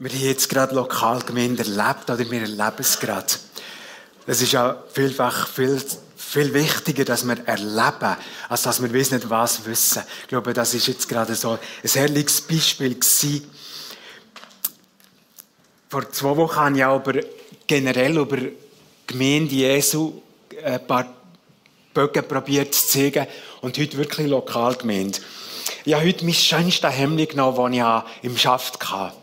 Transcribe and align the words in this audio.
wir 0.00 0.10
haben 0.10 0.20
jetzt 0.20 0.48
gerade 0.48 0.74
Lokalgemeinde 0.74 1.62
erlebt 1.62 2.08
oder 2.08 2.30
wir 2.30 2.40
erleben 2.40 2.74
es 2.78 2.98
gerade. 2.98 3.26
Es 4.26 4.40
ist 4.40 4.52
ja 4.52 4.82
vielfach 4.94 5.46
viel, 5.46 5.78
viel 6.16 6.54
wichtiger, 6.54 7.04
dass 7.04 7.26
wir 7.26 7.36
erleben, 7.46 8.16
als 8.48 8.62
dass 8.62 8.80
wir 8.80 8.90
wissen 8.94 9.22
was 9.28 9.66
wissen. 9.66 10.02
Ich 10.22 10.28
glaube, 10.28 10.54
das 10.54 10.72
ist 10.72 10.86
jetzt 10.86 11.06
gerade 11.06 11.34
so 11.34 11.58
ein 11.82 11.90
herrliches 11.90 12.40
Beispiel 12.40 12.94
gewesen. 12.94 13.50
Vor 15.90 16.10
zwei 16.10 16.34
Wochen 16.34 16.56
habe 16.56 16.76
ich 16.78 16.84
auch 16.84 17.06
über, 17.06 17.20
generell 17.66 18.16
über 18.16 18.38
Gemeinde 19.06 19.54
Jesu 19.54 20.22
ein 20.64 20.86
paar 20.86 21.12
Bögen 21.92 22.26
probiert 22.26 22.74
zu 22.74 22.86
zeigen 22.86 23.26
und 23.60 23.76
heute 23.76 23.98
wirklich 23.98 24.28
Lokalgemeinde. 24.28 25.18
Ich 25.84 25.92
habe 25.92 26.06
heute 26.06 26.24
mein 26.24 26.32
schönstes 26.32 26.90
Hemd 26.90 27.28
genommen, 27.28 27.74
das 27.74 28.08
ich 28.22 28.24
im 28.24 28.38
Schaft 28.38 28.80
hatte. 28.90 29.19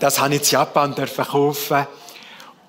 Das 0.00 0.20
habe 0.20 0.34
ich 0.34 0.42
in 0.42 0.48
Japan 0.48 0.94
kaufen. 0.94 1.86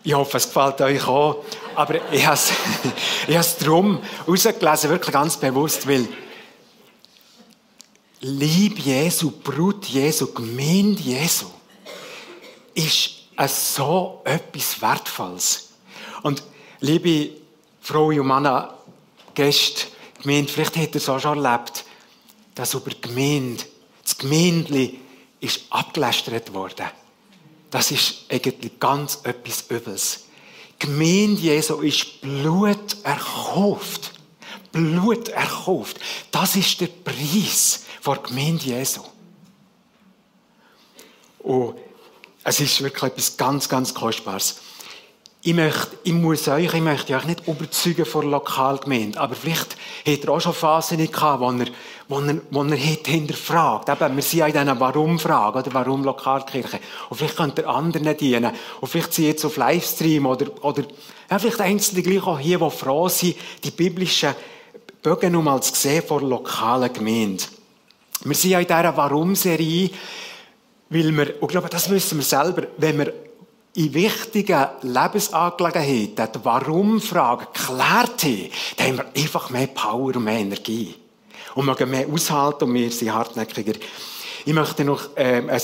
Ich 0.03 0.13
hoffe, 0.13 0.37
es 0.37 0.47
gefällt 0.47 0.79
euch 0.81 1.07
auch. 1.07 1.43
Aber 1.75 1.95
ich 2.11 2.25
habe 2.25 2.35
es, 2.35 2.51
ich 3.27 3.35
habe 3.35 3.45
es 3.45 3.57
darum 3.57 4.01
rausgelesen, 4.27 4.89
wirklich 4.89 5.13
ganz 5.13 5.37
bewusst, 5.37 5.87
weil 5.87 6.07
Liebe 8.19 8.81
Jesu, 8.81 9.31
Brut 9.31 9.85
Jesu, 9.85 10.33
Gemeinde 10.33 11.01
Jesu 11.01 11.45
ist 12.73 13.11
so 13.47 14.21
etwas 14.23 14.81
Wertvolles. 14.81 15.69
Und 16.23 16.41
liebe 16.79 17.35
Frau 17.79 18.07
und 18.07 18.69
Gäste, 19.35 19.87
Gemeinde, 20.23 20.51
vielleicht 20.51 20.77
habt 20.77 20.95
ihr 20.95 21.01
es 21.01 21.09
auch 21.09 21.19
schon 21.19 21.45
erlebt, 21.45 21.85
dass 22.55 22.73
über 22.73 22.89
die 22.89 23.01
Gemeinde, 23.01 23.63
das 24.01 24.17
Gemeindli 24.17 24.99
ist 25.39 25.61
abgelästert 25.69 26.51
worden. 26.55 26.87
Das 27.69 27.91
ist 27.91 28.25
eigentlich 28.29 28.79
ganz 28.79 29.19
etwas 29.23 29.65
Übles. 29.69 30.25
Die 30.81 30.85
Gemeinde 30.85 31.41
Jesu 31.41 31.81
ist 31.81 32.21
Blut 32.21 32.97
erkauft. 33.03 34.13
Blut 34.71 35.29
erkauft. 35.29 35.99
Das 36.31 36.55
ist 36.55 36.79
der 36.79 36.87
Preis 36.87 37.83
der 38.05 38.15
Gemeinde 38.17 38.65
Jesu. 38.65 39.01
Und 41.39 41.75
es 42.43 42.59
ist 42.59 42.81
wirklich 42.81 43.03
etwas 43.03 43.35
ganz, 43.35 43.67
ganz 43.67 43.93
Kostbares. 43.93 44.59
Ich, 45.47 45.53
möchte, 45.53 45.97
ich 46.03 46.11
muss 46.11 46.45
euch, 46.49 46.73
ich 46.73 46.81
möchte 46.81 47.15
euch 47.15 47.23
nicht 47.23 47.47
überzeugen 47.47 48.03
von 48.03 48.23
der 48.23 48.31
Lokalgemeinde, 48.31 49.17
aber 49.17 49.33
vielleicht 49.33 49.77
hat 50.05 50.25
er 50.25 50.29
auch 50.29 50.41
schon 50.41 50.53
Phasen 50.53 50.97
gehabt, 50.97 51.39
wo 51.39 51.49
er, 51.51 51.67
wo 52.09 52.19
er, 52.19 52.41
wo 52.51 52.63
er 52.63 52.75
hinterfragt. 52.75 53.87
Eben, 53.87 54.17
wir 54.17 54.23
sind 54.23 54.39
ja 54.39 54.47
in 54.47 54.51
diesen 54.51 54.77
Warum-Fragen, 54.77 55.59
oder 55.59 55.73
warum 55.73 56.03
Lokalkirche. 56.03 56.81
Und 57.09 57.15
vielleicht 57.15 57.37
könnt 57.37 57.59
ihr 57.59 57.69
anderen 57.69 58.17
dienen. 58.17 58.51
Und 58.81 58.89
vielleicht 58.89 59.13
sind 59.13 59.23
jetzt 59.27 59.45
auf 59.45 59.55
Livestream 59.55 60.25
oder, 60.25 60.47
oder, 60.65 60.83
ja, 61.31 61.39
vielleicht 61.39 61.61
Einzelne 61.61 62.01
gleich 62.01 62.27
auch 62.27 62.39
hier, 62.39 62.59
die 62.59 62.69
froh 62.69 63.07
sind, 63.07 63.37
die 63.63 63.71
biblischen 63.71 64.35
Bögen 65.01 65.31
nochmal 65.31 65.63
zu 65.63 65.73
sehen 65.73 66.03
vor 66.05 66.19
der 66.19 66.27
lokalen 66.27 66.91
Gemeinde. 66.91 67.45
Wir 68.25 68.35
sind 68.35 68.51
ja 68.51 68.59
in 68.59 68.67
dieser 68.67 68.97
Warum-Serie, 68.97 69.91
weil 70.89 71.17
wir, 71.17 71.41
und 71.41 71.43
ich 71.43 71.47
glaube, 71.47 71.69
das 71.69 71.89
wissen 71.89 72.17
wir 72.17 72.25
selber, 72.25 72.63
wenn 72.77 72.97
wir 72.97 73.13
in 73.77 73.93
wichtigen 73.93 74.65
Lebensangelegenheiten 74.81 76.31
die 76.33 76.45
Warum-Frage 76.45 77.45
geklärt 77.53 78.23
haben, 78.23 78.49
dann 78.75 78.87
haben 78.87 78.97
wir 78.97 79.23
einfach 79.23 79.49
mehr 79.51 79.67
Power 79.67 80.15
und 80.15 80.23
mehr 80.23 80.39
Energie. 80.39 80.95
Und 81.53 81.75
können 81.75 81.91
mehr 81.91 82.07
aushalten 82.11 82.63
und 82.63 82.73
wir 82.73 82.91
sind 82.91 83.13
hartnäckiger. 83.13 83.73
Ich 84.45 84.53
möchte 84.53 84.83
noch 84.83 85.09
ähm, 85.15 85.49
ein, 85.49 85.61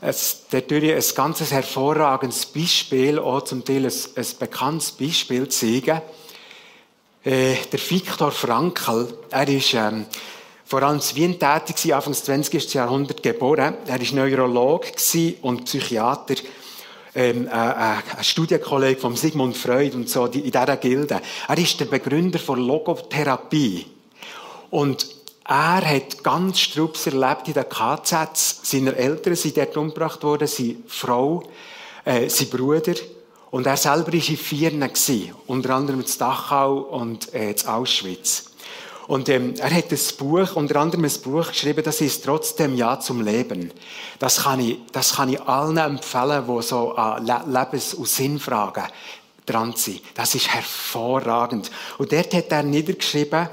ein, 0.00 0.14
dadurch 0.50 0.94
ein 0.94 1.14
ganz 1.16 1.50
hervorragendes 1.50 2.46
Beispiel, 2.46 3.18
auch 3.18 3.42
zum 3.42 3.64
Teil 3.64 3.86
ein, 3.86 3.92
ein 4.14 4.26
bekanntes 4.38 4.92
Beispiel 4.92 5.48
zeigen. 5.48 6.02
Äh, 7.24 7.56
der 7.72 7.90
Viktor 7.90 8.30
Frankl, 8.30 9.12
er 9.30 9.48
ist 9.48 9.74
ähm, 9.74 10.06
vor 10.64 10.84
allem 10.84 11.00
in 11.00 11.16
Wien 11.16 11.38
tätig, 11.40 11.92
Anfang 11.92 12.12
des 12.12 12.24
20. 12.24 12.74
Jahrhunderts 12.74 13.22
geboren. 13.22 13.74
Er 13.86 14.00
war 14.00 14.14
Neurolog 14.14 14.86
und 15.42 15.64
Psychiater 15.64 16.36
ähm, 17.16 17.48
äh, 17.48 17.50
äh, 17.50 17.96
ein 18.18 18.24
Studienkollege 18.24 19.00
von 19.00 19.16
Sigmund 19.16 19.56
Freud 19.56 19.96
und 19.96 20.08
so, 20.08 20.26
in 20.26 20.42
dieser 20.42 20.76
Gilde. 20.76 21.22
Er 21.48 21.58
ist 21.58 21.80
der 21.80 21.86
Begründer 21.86 22.38
von 22.38 22.60
Logotherapie. 22.60 23.86
Und 24.70 25.06
er 25.48 25.82
hat 25.82 26.22
ganz 26.22 26.60
Strups 26.60 27.06
erlebt 27.06 27.48
in 27.48 27.54
den 27.54 27.68
KZs. 27.68 28.60
Seine 28.62 28.94
Eltern 28.94 29.34
sind 29.34 29.56
dort 29.56 29.76
umgebracht 29.76 30.22
worden, 30.24 30.46
seine 30.46 30.76
Frau, 30.86 31.42
äh, 32.04 32.28
sein 32.28 32.50
Bruder. 32.50 32.94
Und 33.50 33.66
er 33.66 33.78
selber 33.78 34.08
war 34.08 34.14
in 34.14 34.36
Vieren, 34.36 34.90
unter 35.46 35.70
anderem 35.70 36.00
in 36.00 36.06
Dachau 36.18 36.78
und 36.78 37.32
äh, 37.32 37.52
in 37.52 37.66
Auschwitz. 37.66 38.50
Und 39.06 39.28
ähm, 39.28 39.54
er 39.58 39.70
hat 39.70 39.92
ein 39.92 39.98
Buch, 40.18 40.56
unter 40.56 40.76
anderem 40.80 41.04
ein 41.04 41.22
Buch 41.22 41.48
geschrieben, 41.48 41.84
das 41.84 42.00
ist 42.00 42.24
trotzdem 42.24 42.74
Ja 42.74 42.98
zum 42.98 43.24
Leben. 43.24 43.72
Das 44.18 44.42
kann 44.42 44.58
ich, 44.60 44.78
das 44.90 45.14
kann 45.14 45.28
ich 45.28 45.40
allen 45.42 45.76
empfehlen, 45.76 46.44
die 46.46 46.62
so 46.62 46.92
an 46.94 47.24
Lebens- 47.24 47.94
und 47.94 48.08
Sinnfragen 48.08 48.84
dran 49.44 49.74
sind. 49.76 50.02
Das 50.14 50.34
ist 50.34 50.52
hervorragend. 50.52 51.70
Und 51.98 52.10
dort 52.10 52.34
hat 52.34 52.50
er 52.50 52.64
niedergeschrieben, 52.64 53.48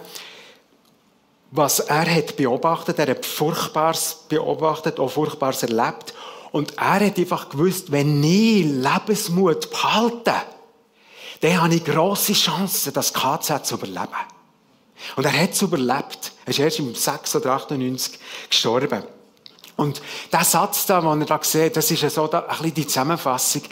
was 1.51 1.79
er 1.81 2.15
hat 2.15 2.35
beobachtet. 2.35 2.97
Er 2.97 3.09
hat 3.09 3.25
Furchtbares 3.25 4.25
beobachtet, 4.27 4.99
auch 4.99 5.11
Furchtbares 5.11 5.61
erlebt. 5.61 6.15
Und 6.51 6.77
er 6.77 7.05
hat 7.05 7.17
einfach 7.17 7.49
gewusst, 7.49 7.91
wenn 7.91 8.23
ich 8.23 8.65
Lebensmut 8.65 9.69
behalte, 9.69 10.33
dann 11.41 11.61
habe 11.61 11.75
ich 11.75 11.83
grosse 11.83 12.33
Chancen, 12.33 12.93
das 12.93 13.13
KZ 13.13 13.65
zu 13.65 13.75
überleben. 13.75 14.32
Und 15.15 15.25
er 15.25 15.33
hat 15.33 15.51
es 15.51 15.61
überlebt. 15.61 16.31
Er 16.45 16.49
ist 16.49 16.59
erst 16.59 16.79
im 16.79 16.95
6 16.95 17.35
oder 17.35 17.53
98 17.53 18.19
gestorben. 18.49 19.03
Und 19.75 20.01
der 20.31 20.43
Satz 20.43 20.85
da, 20.85 21.01
den 21.01 21.21
er 21.21 21.25
da 21.25 21.39
sieht, 21.41 21.75
das 21.75 21.89
ist 21.89 22.03
ja 22.03 22.09
so 22.09 22.27
da, 22.27 22.41
ein 22.41 22.47
bisschen 22.49 22.73
die 22.75 22.87
Zusammenfassung. 22.87 23.63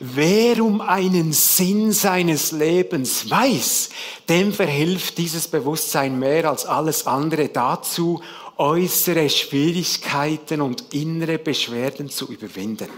Wer 0.00 0.62
um 0.62 0.82
einen 0.82 1.32
Sinn 1.32 1.92
seines 1.92 2.52
Lebens 2.52 3.30
weiß, 3.30 3.88
dem 4.28 4.52
verhilft 4.52 5.16
dieses 5.16 5.48
Bewusstsein 5.48 6.18
mehr 6.18 6.50
als 6.50 6.66
alles 6.66 7.06
andere 7.06 7.48
dazu, 7.48 8.20
äußere 8.58 9.30
Schwierigkeiten 9.30 10.60
und 10.60 10.92
innere 10.92 11.38
Beschwerden 11.38 12.10
zu 12.10 12.26
überwinden. 12.30 12.88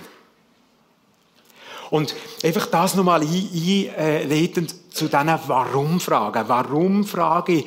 Und 1.90 2.14
einfach 2.42 2.66
das 2.66 2.94
nochmal 2.96 3.22
einleitend 3.22 4.74
zu 4.98 5.08
diesen 5.08 5.38
Warum-Fragen. 5.46 6.48
Warum-Frage 6.48 7.64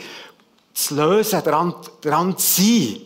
zu 0.73 0.95
lösen, 0.95 1.41
daran, 1.43 1.75
daran 2.01 2.37
zu 2.37 2.61
sein, 2.61 3.01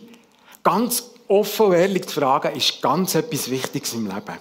ganz 0.62 1.10
offen 1.28 1.66
und 1.66 1.74
ehrlich 1.74 2.06
zu 2.06 2.20
fragen, 2.20 2.54
ist 2.54 2.80
ganz 2.82 3.14
etwas 3.14 3.50
Wichtiges 3.50 3.94
im 3.94 4.06
Leben. 4.06 4.38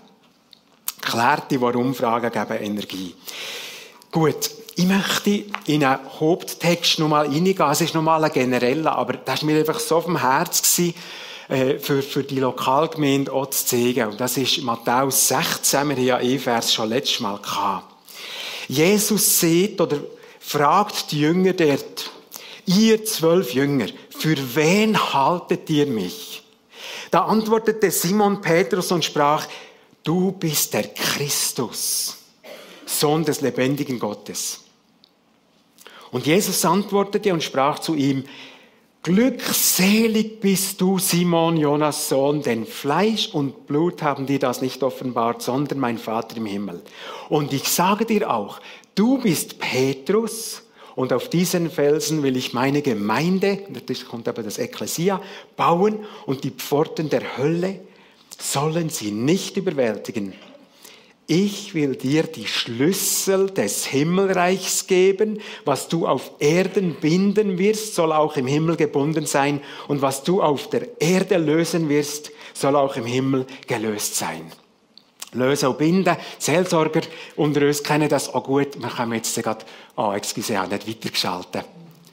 Klärte 1.01 1.61
Warum-Fragen 1.61 2.31
geben 2.31 2.63
Energie. 2.63 3.15
Gut, 4.11 4.49
ich 4.75 4.85
möchte 4.85 5.43
in 5.65 5.83
einen 5.83 5.99
Haupttext 6.19 6.99
nochmal 6.99 7.27
reingehen. 7.27 7.69
Es 7.69 7.81
ist 7.81 7.93
nochmal 7.93 8.23
ein 8.23 8.31
genereller, 8.31 8.95
aber 8.95 9.13
das 9.13 9.41
war 9.41 9.45
mir 9.45 9.59
einfach 9.59 9.79
so 9.79 9.97
auf 9.97 10.05
dem 10.05 10.19
Herz 10.19 10.61
gewesen, 10.61 10.95
äh, 11.47 11.79
für, 11.79 12.01
für 12.01 12.23
die 12.23 12.39
Lokalgemeinde 12.39 13.31
auch 13.31 13.47
zu 13.47 13.65
zeigen. 13.65 14.09
Und 14.09 14.19
das 14.19 14.37
ist 14.37 14.61
Matthäus 14.63 15.27
16, 15.27 15.89
wir 15.89 15.95
haben 15.95 16.03
ja 16.03 16.19
eh 16.19 16.39
Vers 16.39 16.73
schon 16.73 16.89
letztes 16.89 17.19
Mal 17.19 17.37
gehabt. 17.37 17.94
Jesus 18.67 19.39
sieht 19.39 19.79
oder 19.79 19.99
fragt 20.39 21.11
die 21.11 21.21
Jünger 21.21 21.53
dort, 21.53 22.11
ihr 22.65 23.03
zwölf 23.05 23.53
Jünger, 23.53 23.87
für 24.09 24.35
wen 24.55 25.13
haltet 25.13 25.69
ihr 25.69 25.85
mich? 25.85 26.43
Da 27.11 27.25
antwortete 27.25 27.91
Simon 27.91 28.41
Petrus 28.41 28.91
und 28.91 29.05
sprach, 29.05 29.47
du 30.03 30.31
bist 30.31 30.73
der 30.73 30.87
Christus, 30.87 32.17
Sohn 32.85 33.23
des 33.23 33.41
lebendigen 33.41 33.99
Gottes. 33.99 34.61
Und 36.11 36.25
Jesus 36.25 36.63
antwortete 36.65 37.33
und 37.33 37.43
sprach 37.43 37.79
zu 37.79 37.95
ihm, 37.95 38.25
Glückselig 39.05 40.39
bist 40.39 40.81
du, 40.81 40.97
Simon, 40.97 41.57
Jonas 41.57 42.09
Sohn, 42.09 42.41
denn 42.41 42.65
Fleisch 42.65 43.29
und 43.31 43.67
Blut 43.67 44.01
haben 44.01 44.25
dir 44.25 44.39
das 44.39 44.63
nicht 44.63 44.81
offenbart, 44.81 45.43
sondern 45.43 45.77
mein 45.77 45.99
Vater 45.99 46.37
im 46.37 46.47
Himmel. 46.47 46.81
Und 47.29 47.53
ich 47.53 47.67
sage 47.67 48.05
dir 48.05 48.33
auch, 48.33 48.59
du 48.95 49.19
bist 49.19 49.59
Petrus, 49.59 50.63
und 50.95 51.13
auf 51.13 51.29
diesen 51.29 51.69
Felsen 51.69 52.23
will 52.23 52.35
ich 52.35 52.53
meine 52.53 52.81
Gemeinde, 52.81 53.59
natürlich 53.69 54.07
kommt 54.07 54.27
aber 54.27 54.41
das 54.41 54.57
Ekklesia, 54.57 55.21
bauen, 55.55 55.99
und 56.25 56.43
die 56.43 56.49
Pforten 56.49 57.07
der 57.11 57.37
Hölle 57.37 57.81
sollen 58.39 58.89
sie 58.89 59.11
nicht 59.11 59.55
überwältigen 59.55 60.33
ich 61.27 61.73
will 61.73 61.95
dir 61.95 62.23
die 62.23 62.47
Schlüssel 62.47 63.49
des 63.49 63.85
Himmelreichs 63.85 64.85
geben. 64.85 65.39
Was 65.63 65.87
du 65.87 66.07
auf 66.07 66.31
Erden 66.39 66.95
binden 66.95 67.57
wirst, 67.57 67.95
soll 67.95 68.11
auch 68.11 68.37
im 68.37 68.45
Himmel 68.45 68.75
gebunden 68.75 69.25
sein. 69.25 69.61
Und 69.87 70.01
was 70.01 70.23
du 70.23 70.41
auf 70.41 70.69
der 70.69 71.01
Erde 71.01 71.37
lösen 71.37 71.89
wirst, 71.89 72.31
soll 72.53 72.75
auch 72.75 72.95
im 72.95 73.05
Himmel 73.05 73.47
gelöst 73.67 74.15
sein. 74.15 74.51
lösen 75.33 75.69
und 75.69 75.77
binden. 75.77 76.15
Seelsorger 76.37 77.01
unter 77.35 77.61
uns 77.61 77.83
kennen 77.83 78.07
das 78.07 78.33
auch 78.33 78.43
gut. 78.43 78.79
Wir 78.79 78.89
können 78.89 79.13
jetzt 79.13 79.35
gerade, 79.41 79.65
oh, 79.97 80.13
excuse, 80.13 80.61
auch 80.61 80.67
nicht 80.69 80.87
weitergeschaltet. 80.87 81.65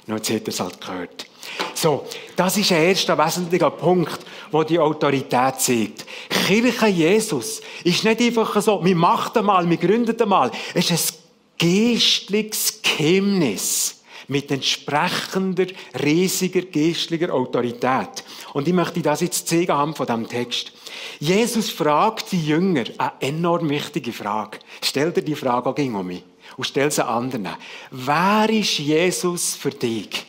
Nur 0.06 0.18
jetzt 0.18 0.30
hat 0.30 0.42
er 0.42 0.48
es 0.48 0.60
halt 0.60 0.80
gehört. 0.80 1.26
So, 1.74 2.06
das 2.36 2.56
ist 2.56 2.72
ein 2.72 2.82
erster 2.82 3.18
wesentlicher 3.18 3.70
Punkt, 3.70 4.20
wo 4.50 4.62
die 4.62 4.78
Autorität 4.78 5.60
zeigt. 5.60 6.04
Kirche 6.46 6.86
Jesus 6.86 7.60
ist 7.84 8.04
nicht 8.04 8.20
einfach 8.20 8.60
so, 8.60 8.84
wir 8.84 8.96
machen 8.96 9.44
mal, 9.44 9.68
wir 9.68 9.76
gründen 9.76 10.28
mal. 10.28 10.50
Es 10.74 10.90
ist 10.90 11.12
ein 11.12 11.18
geistliches 11.58 12.80
Geheimnis 12.82 14.02
mit 14.28 14.50
entsprechender, 14.50 15.66
riesiger 16.02 16.62
geistlicher 16.62 17.32
Autorität. 17.32 18.24
Und 18.52 18.68
ich 18.68 18.74
möchte 18.74 19.02
das 19.02 19.20
jetzt 19.20 19.48
zeigen 19.48 19.72
haben 19.72 19.94
von 19.94 20.06
diesem 20.06 20.28
Text. 20.28 20.72
Jesus 21.18 21.70
fragt 21.70 22.32
die 22.32 22.46
Jünger 22.46 22.84
eine 22.98 23.12
enorm 23.20 23.68
wichtige 23.68 24.12
Frage. 24.12 24.58
Stell 24.82 25.12
dir 25.12 25.22
die 25.22 25.34
Frage 25.34 25.68
auch 25.68 25.78
um 25.78 26.06
mich 26.06 26.22
und 26.56 26.64
stell 26.64 26.90
sie 26.90 27.04
anderen. 27.04 27.48
Wer 27.90 28.48
ist 28.50 28.78
Jesus 28.78 29.54
für 29.54 29.70
dich? 29.70 30.26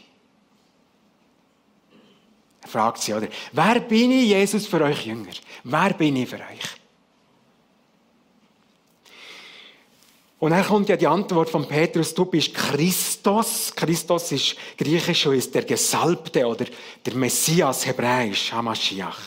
Er 2.62 2.68
fragt 2.68 3.02
sie, 3.02 3.14
oder? 3.14 3.28
Wer 3.52 3.80
bin 3.81 4.12
ich, 4.12 4.30
Jesus, 4.30 4.66
für 4.66 4.81
euch 4.81 5.06
Jünger? 5.06 5.34
Wer 5.64 5.94
bin 5.94 6.16
ich 6.16 6.30
für 6.30 6.38
euch? 6.38 6.84
Und 10.44 10.52
dann 10.52 10.66
kommt 10.66 10.90
ja 10.90 10.98
die 10.98 11.08
Antwort 11.08 11.50
von 11.50 11.66
Petrus, 11.66 12.14
du 12.14 12.25
bist 12.25 12.54
Christus. 12.54 13.72
Christus 13.74 14.30
ist 14.34 14.58
griechisch 14.78 15.25
und 15.25 15.36
ist 15.36 15.56
der 15.56 15.64
Gesalbte 15.64 16.46
oder 16.46 16.66
der 17.06 17.16
Messias, 17.16 17.86
hebräisch, 17.86 18.52
Hamashiach. 18.52 19.22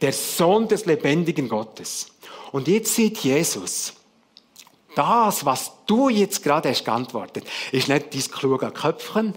Der 0.00 0.12
Sohn 0.12 0.68
des 0.68 0.86
lebendigen 0.86 1.48
Gottes. 1.48 2.06
Und 2.52 2.68
jetzt 2.68 2.94
sieht 2.94 3.18
Jesus, 3.18 3.94
das, 4.94 5.44
was 5.44 5.72
du 5.90 6.08
jetzt 6.08 6.42
gerade 6.42 6.70
hast 6.70 6.84
geantwortet, 6.84 7.44
ist 7.72 7.88
nicht 7.88 8.14
dein 8.14 8.30
kluge 8.30 8.70
Köpfchen, 8.70 9.34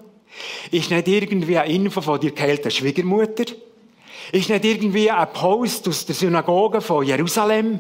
ist 0.71 0.91
nicht 0.91 1.07
irgendwie 1.07 1.57
eine 1.57 1.73
Info 1.73 2.01
von 2.01 2.19
dir 2.19 2.31
geheilten 2.31 2.71
Schwiegermutter, 2.71 3.45
ist 4.31 4.49
nicht 4.49 4.65
irgendwie 4.65 5.09
ein 5.09 5.33
Post 5.33 5.87
aus 5.87 6.05
der 6.05 6.15
Synagoge 6.15 6.81
von 6.81 7.05
Jerusalem, 7.05 7.79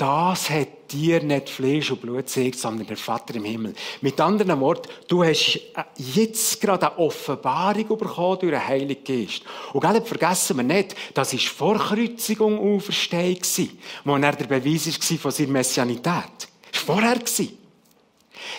das 0.00 0.48
hat 0.48 0.92
dir 0.92 1.22
nicht 1.22 1.50
Fleisch 1.50 1.90
und 1.90 2.00
Blut 2.00 2.16
gezeigt, 2.16 2.58
sondern 2.58 2.86
der 2.86 2.96
Vater 2.96 3.34
im 3.34 3.44
Himmel. 3.44 3.74
Mit 4.00 4.18
anderen 4.18 4.58
Worten, 4.58 4.88
du 5.08 5.22
hast 5.22 5.60
jetzt 5.98 6.58
gerade 6.58 6.90
eine 6.90 6.98
Offenbarung 6.98 7.98
bekommen 7.98 8.38
durch 8.40 8.52
den 8.52 8.66
Heiligen 8.66 9.04
Geist. 9.04 9.42
Und 9.74 9.82
gerade 9.82 10.00
vergessen 10.00 10.56
wir 10.56 10.62
nicht, 10.62 10.96
das 11.12 11.34
war 11.34 11.40
vor 11.40 11.76
Kreuzigung 11.76 12.76
Auferstehung, 12.76 13.68
wo 14.04 14.16
er 14.16 14.32
der 14.32 14.46
Beweis 14.46 14.86
war 14.86 15.18
von 15.18 15.30
seiner 15.30 15.52
Messianität. 15.52 16.48
Das 16.72 16.88
war 16.88 16.96
vorher. 16.96 17.18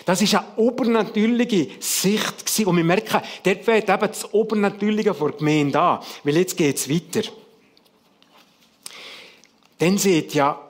Das 0.04 0.32
war 0.32 0.40
eine 0.40 0.56
obernatürliche 0.56 1.68
Sicht. 1.80 2.66
Und 2.66 2.76
wir 2.76 2.84
merken, 2.84 3.20
dort 3.42 3.64
fällt 3.64 3.88
eben 3.88 4.00
das 4.00 4.32
Obernatürliche 4.32 5.14
vor 5.14 5.30
der 5.30 5.38
Gemeinde 5.38 5.80
an. 5.80 6.00
Weil 6.24 6.36
jetzt 6.36 6.56
geht 6.56 6.76
es 6.76 6.88
weiter. 6.88 7.28
Dann 9.78 9.98
seht 9.98 10.34
ja, 10.34 10.60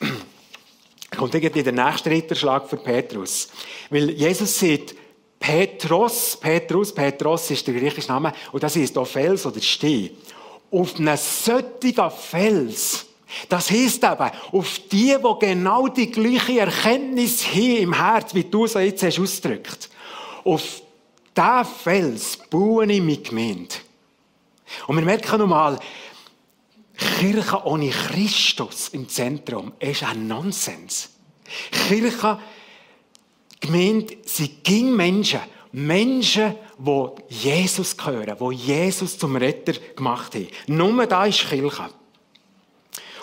kommt 1.16 1.34
irgendwie 1.34 1.62
der 1.62 1.72
nächste 1.72 2.10
Ritterschlag 2.10 2.68
für 2.68 2.76
Petrus. 2.76 3.48
Weil 3.90 4.10
Jesus 4.10 4.58
sieht, 4.58 4.94
Petros, 5.38 6.36
Petrus, 6.36 6.94
Petros 6.94 7.50
ist 7.50 7.66
der 7.66 7.74
griechische 7.74 8.08
Name, 8.08 8.32
und 8.52 8.62
das 8.62 8.76
ist 8.76 8.96
auch 8.98 9.06
Fels 9.06 9.46
oder 9.46 9.60
Steh. 9.60 10.12
Auf 10.70 10.98
einem 10.98 11.16
solchen 11.16 12.10
Fels, 12.10 13.06
das 13.48 13.70
heisst 13.70 14.04
eben, 14.04 14.30
auf 14.52 14.80
die, 14.90 15.16
wo 15.20 15.34
genau 15.34 15.88
die 15.88 16.10
gleiche 16.10 16.60
Erkenntnis 16.60 17.42
hier 17.42 17.80
im 17.80 17.92
Herz, 17.92 18.34
wie 18.34 18.44
du 18.44 18.66
so 18.66 18.78
jetzt 18.78 19.02
hast 19.02 19.18
ausgedrückt, 19.18 19.90
auf 20.44 20.82
diesen 21.36 21.64
Fels 21.64 22.38
baue 22.50 22.90
ich 22.90 23.00
meine 23.00 23.18
Gemeinde. 23.18 23.74
Und 24.86 24.96
wir 24.96 25.04
merken 25.04 25.38
nochmal, 25.38 25.78
Kirche 26.96 27.64
ohne 27.64 27.90
Christus 27.90 28.88
im 28.88 29.08
Zentrum 29.08 29.72
ist 29.78 30.02
ein 30.02 30.26
Nonsens. 30.26 31.10
Kirche, 31.70 32.38
Gemeinde, 33.60 34.16
sie 34.24 34.48
ging 34.62 34.94
Menschen. 34.94 35.40
Menschen, 35.70 36.54
die 36.78 37.06
Jesus 37.28 37.96
gehören, 37.96 38.36
die 38.38 38.56
Jesus 38.56 39.18
zum 39.18 39.36
Retter 39.36 39.74
gemacht 39.94 40.34
haben. 40.34 40.48
Nur 40.66 41.06
da 41.06 41.26
ist 41.26 41.48
Kirche. 41.48 41.90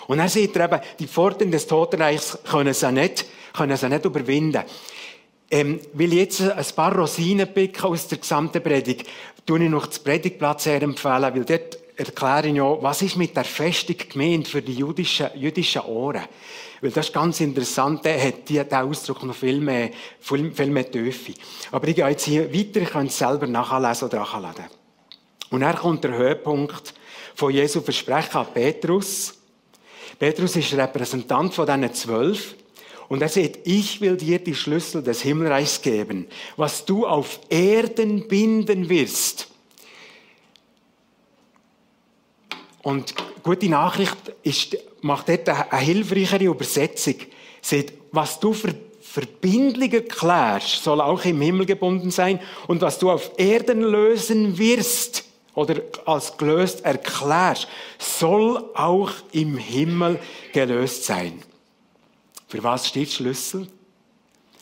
Und 0.06 0.18
dann 0.18 0.28
sieht 0.28 0.56
er 0.56 0.66
eben, 0.66 0.80
die 0.98 1.06
Pforten 1.06 1.50
des 1.50 1.66
Totenreichs 1.66 2.38
können 2.48 2.74
sie 2.74 2.92
nicht, 2.92 3.26
können 3.52 3.76
sie 3.76 3.88
nicht 3.88 4.04
überwinden. 4.04 4.62
Ähm, 5.50 5.80
will 5.92 6.12
jetzt 6.14 6.40
ein 6.40 6.64
paar 6.74 6.96
Rosinen 6.96 7.52
picken 7.52 7.84
aus 7.84 8.08
der 8.08 8.18
gesamten 8.18 8.62
Predigt, 8.62 9.06
tue 9.44 9.62
ich 9.62 9.70
noch 9.70 9.86
das 9.86 10.00
Predigtplatz 10.00 10.66
empfehlen, 10.66 11.22
weil 11.22 11.44
dort 11.44 11.78
erkläre 11.96 12.48
ich 12.48 12.56
ja, 12.56 12.82
was 12.82 13.02
ist 13.02 13.16
mit 13.16 13.36
der 13.36 13.44
Festung 13.44 13.96
gemeint 14.08 14.48
für 14.48 14.60
die 14.60 14.74
jüdischen, 14.74 15.28
jüdischen 15.34 15.82
Ohren? 15.82 16.22
Weil 16.80 16.90
das 16.90 17.06
ist 17.06 17.14
ganz 17.14 17.40
interessant, 17.40 18.04
der 18.04 18.22
hat 18.22 18.48
diesen 18.48 18.72
Ausdruck 18.72 19.22
noch 19.22 19.34
viel 19.34 19.60
mehr, 19.60 19.90
viel, 20.20 20.52
viel 20.52 20.66
mehr 20.66 20.90
Tiefe. 20.90 21.32
Aber 21.70 21.88
ich 21.88 21.96
gehe 21.96 22.08
jetzt 22.08 22.24
hier 22.24 22.52
weiter, 22.52 22.82
ich 22.82 22.90
kann 22.90 23.06
es 23.06 23.16
selber 23.16 23.46
nachlesen 23.46 24.08
oder 24.08 24.18
nachladen. 24.18 24.66
Und 25.50 25.60
dann 25.60 25.76
kommt 25.76 26.04
der 26.04 26.16
Höhepunkt 26.16 26.92
von 27.34 27.52
Jesu 27.52 27.80
Versprechen 27.80 28.36
an 28.36 28.46
Petrus. 28.52 29.34
Petrus 30.18 30.56
ist 30.56 30.72
Repräsentant 30.74 31.54
von 31.54 31.66
diesen 31.66 31.94
zwölf. 31.94 32.54
Und 33.08 33.22
er 33.22 33.28
sagt, 33.28 33.60
ich 33.64 34.00
will 34.00 34.16
dir 34.16 34.40
die 34.40 34.54
Schlüssel 34.54 35.02
des 35.02 35.22
Himmelreichs 35.22 35.80
geben. 35.80 36.26
Was 36.56 36.84
du 36.84 37.06
auf 37.06 37.38
Erden 37.48 38.26
binden 38.26 38.88
wirst, 38.88 39.48
Und 42.86 43.16
gute 43.42 43.68
Nachricht 43.68 44.16
ist, 44.44 44.78
macht 45.00 45.28
dort 45.28 45.48
eine 45.48 45.82
hilfreichere 45.82 46.44
Übersetzung. 46.44 47.16
Sagt, 47.60 47.94
was 48.12 48.38
du 48.38 48.52
für 48.52 48.76
verbindlich 49.00 49.92
erklärst, 49.92 50.84
soll 50.84 51.00
auch 51.00 51.24
im 51.24 51.40
Himmel 51.40 51.66
gebunden 51.66 52.12
sein. 52.12 52.38
Und 52.68 52.82
was 52.82 53.00
du 53.00 53.10
auf 53.10 53.32
Erden 53.38 53.80
lösen 53.82 54.56
wirst, 54.56 55.24
oder 55.56 55.80
als 56.04 56.36
gelöst 56.36 56.84
erklärst, 56.84 57.66
soll 57.98 58.70
auch 58.74 59.10
im 59.32 59.56
Himmel 59.56 60.20
gelöst 60.52 61.04
sein. 61.04 61.42
Für 62.46 62.62
was 62.62 62.86
steht 62.86 63.10
Schlüssel? 63.10 63.66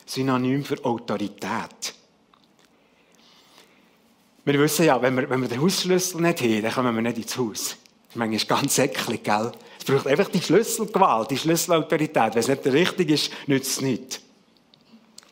Synonym 0.07 0.63
für 0.63 0.83
Autorität. 0.83 1.93
Wir 4.45 4.59
wissen 4.59 4.85
ja, 4.85 5.01
wenn 5.01 5.15
wir, 5.15 5.29
wenn 5.29 5.41
wir 5.41 5.49
den 5.49 5.61
Hausschlüssel 5.61 6.21
nicht 6.21 6.41
haben, 6.41 6.61
dann 6.61 6.71
kommen 6.71 6.95
wir 6.95 7.01
nicht 7.01 7.17
ins 7.17 7.37
Haus. 7.37 7.75
Manchmal 8.13 8.35
ist 8.37 8.47
ganz 8.47 8.77
eklig, 8.77 9.23
gell? 9.23 9.51
Es 9.77 9.85
braucht 9.85 10.07
einfach 10.07 10.29
die 10.29 10.41
Schlüsselgewalt, 10.41 11.31
die 11.31 11.37
Schlüsselautorität. 11.37 12.35
Wenn 12.35 12.39
es 12.39 12.47
nicht 12.47 12.65
richtig 12.67 13.09
ist, 13.09 13.31
nützt 13.47 13.71
es 13.71 13.81
nicht. 13.81 14.21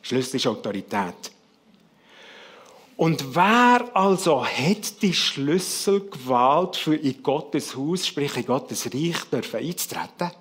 Schlüssel 0.02 0.36
ist 0.36 0.48
Autorität. 0.48 1.32
Und 2.96 3.36
wer 3.36 3.90
also 3.94 4.46
hat 4.46 5.02
die 5.02 5.14
Schlüsselgewalt 5.14 6.76
für 6.76 6.96
in 6.96 7.24
Gottes 7.24 7.76
Haus, 7.76 8.06
sprich 8.06 8.38
in 8.38 8.46
Gottes 8.46 8.86
Reich, 8.94 9.24
dürfen 9.32 9.60
einzutreten? 9.60 10.32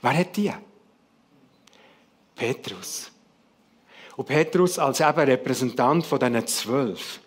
Wer 0.00 0.18
hat 0.18 0.36
die? 0.36 0.52
Petrus. 2.36 3.10
Und 4.16 4.26
Petrus 4.26 4.78
als 4.78 5.00
eben 5.00 5.20
Repräsentant 5.20 6.06
von 6.06 6.18
diesen 6.18 6.46
zwölf. 6.46 7.20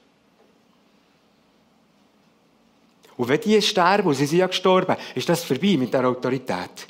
Und 3.18 3.28
wenn 3.28 3.42
die 3.42 3.62
sterben, 3.62 4.08
und 4.08 4.16
sie 4.16 4.26
sind 4.26 4.40
ja 4.40 4.48
gestorben, 4.48 4.96
ist 5.14 5.30
das 5.30 5.44
vorbei 5.44 5.76
mit 5.78 5.94
der 5.94 6.08
Autorität. 6.08 6.88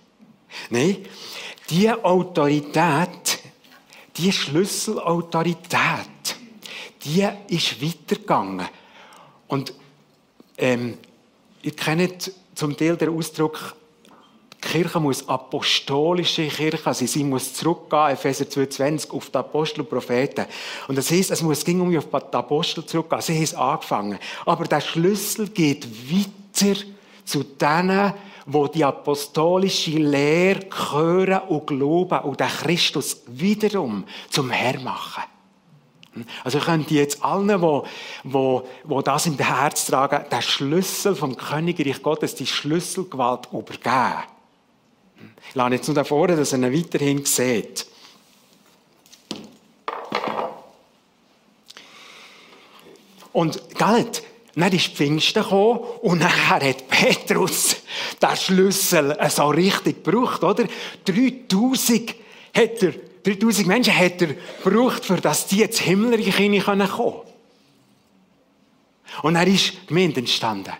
Nein, 0.69 1.05
die 1.69 1.91
Autorität, 1.91 3.39
die 4.15 4.31
Schlüsselautorität, 4.31 6.40
die 7.03 7.27
ist 7.47 7.81
weitergegangen. 7.81 8.67
Und 9.47 9.73
ähm, 10.57 10.97
ihr 11.61 11.75
kennt 11.75 12.31
zum 12.55 12.75
Teil 12.77 12.95
den 12.97 13.09
Ausdruck 13.09 13.75
die 14.63 14.67
Kirche 14.67 14.99
muss 14.99 15.27
apostolische 15.27 16.47
Kirche 16.47 16.93
sein. 16.93 17.07
Sie 17.07 17.23
muss 17.23 17.53
zurückgehen, 17.53 18.11
Epheser 18.11 18.45
2,20, 18.45 19.11
auf 19.11 19.29
die 19.31 19.37
Apostel 19.37 19.81
und 19.81 19.89
Propheten. 19.89 20.45
Und 20.87 20.97
das 20.97 21.09
heisst, 21.09 21.31
es 21.31 21.41
muss 21.41 21.65
ging 21.65 21.81
um 21.81 21.95
auf 21.97 22.05
die 22.05 22.37
Apostel 22.37 22.85
zurückgehen. 22.85 23.21
Sie 23.21 23.45
haben 23.45 23.71
angefangen. 23.71 24.19
Aber 24.45 24.65
der 24.65 24.81
Schlüssel 24.81 25.49
geht 25.49 25.87
weiter 26.11 26.79
zu 27.25 27.43
denen, 27.43 28.13
wo 28.45 28.67
die 28.67 28.83
apostolische 28.83 29.91
Lehre 29.91 30.67
hören 30.91 31.41
und 31.47 31.65
glauben 31.65 32.19
und 32.19 32.39
den 32.39 32.47
Christus 32.47 33.21
wiederum 33.27 34.03
zum 34.29 34.51
Herr 34.51 34.79
machen. 34.79 35.23
Also 36.43 36.59
könnt 36.59 36.91
ihr 36.91 37.01
jetzt 37.01 37.23
allen, 37.23 37.61
wo, 37.61 37.85
wo, 38.23 38.67
wo 38.83 39.01
das 39.01 39.25
in 39.25 39.37
der 39.37 39.61
Herz 39.61 39.85
tragen, 39.85 40.25
den 40.29 40.41
Schlüssel 40.41 41.15
vom 41.15 41.37
Königreich 41.37 42.01
Gottes, 42.01 42.35
die 42.35 42.47
Schlüsselgewalt 42.47 43.47
übergeben. 43.53 44.23
Ich 45.47 45.55
lade 45.55 45.75
jetzt 45.75 45.87
nur 45.87 45.95
da 45.95 46.03
vorne, 46.03 46.35
dass 46.35 46.53
ihr 46.53 46.59
ihn 46.59 46.73
weiterhin 46.73 47.25
seht. 47.25 47.85
Und, 53.31 53.75
galt, 53.75 54.23
dann 54.55 54.73
ist 54.73 54.87
Pfingsten 54.87 55.43
gekommen 55.43 55.79
und 56.01 56.19
nachher 56.19 56.69
hat 56.69 56.89
Petrus 56.89 57.77
den 58.21 58.35
Schlüssel 58.35 59.17
so 59.29 59.47
richtig 59.47 60.03
gebraucht, 60.03 60.43
oder? 60.43 60.65
3000 61.05 62.15
hat 62.53 62.83
er, 62.83 62.93
3000 63.23 63.67
Menschen 63.67 63.95
hat 63.97 64.21
er 64.21 64.35
gebraucht, 64.63 65.05
für 65.05 65.17
dass 65.17 65.47
die 65.47 65.61
ins 65.61 65.79
Himmelreich 65.79 66.35
kommen 66.65 66.87
können. 66.87 67.13
Und 69.21 69.33
dann 69.33 69.47
ist 69.47 69.87
Gemeinde 69.87 70.21
entstanden. 70.21 70.73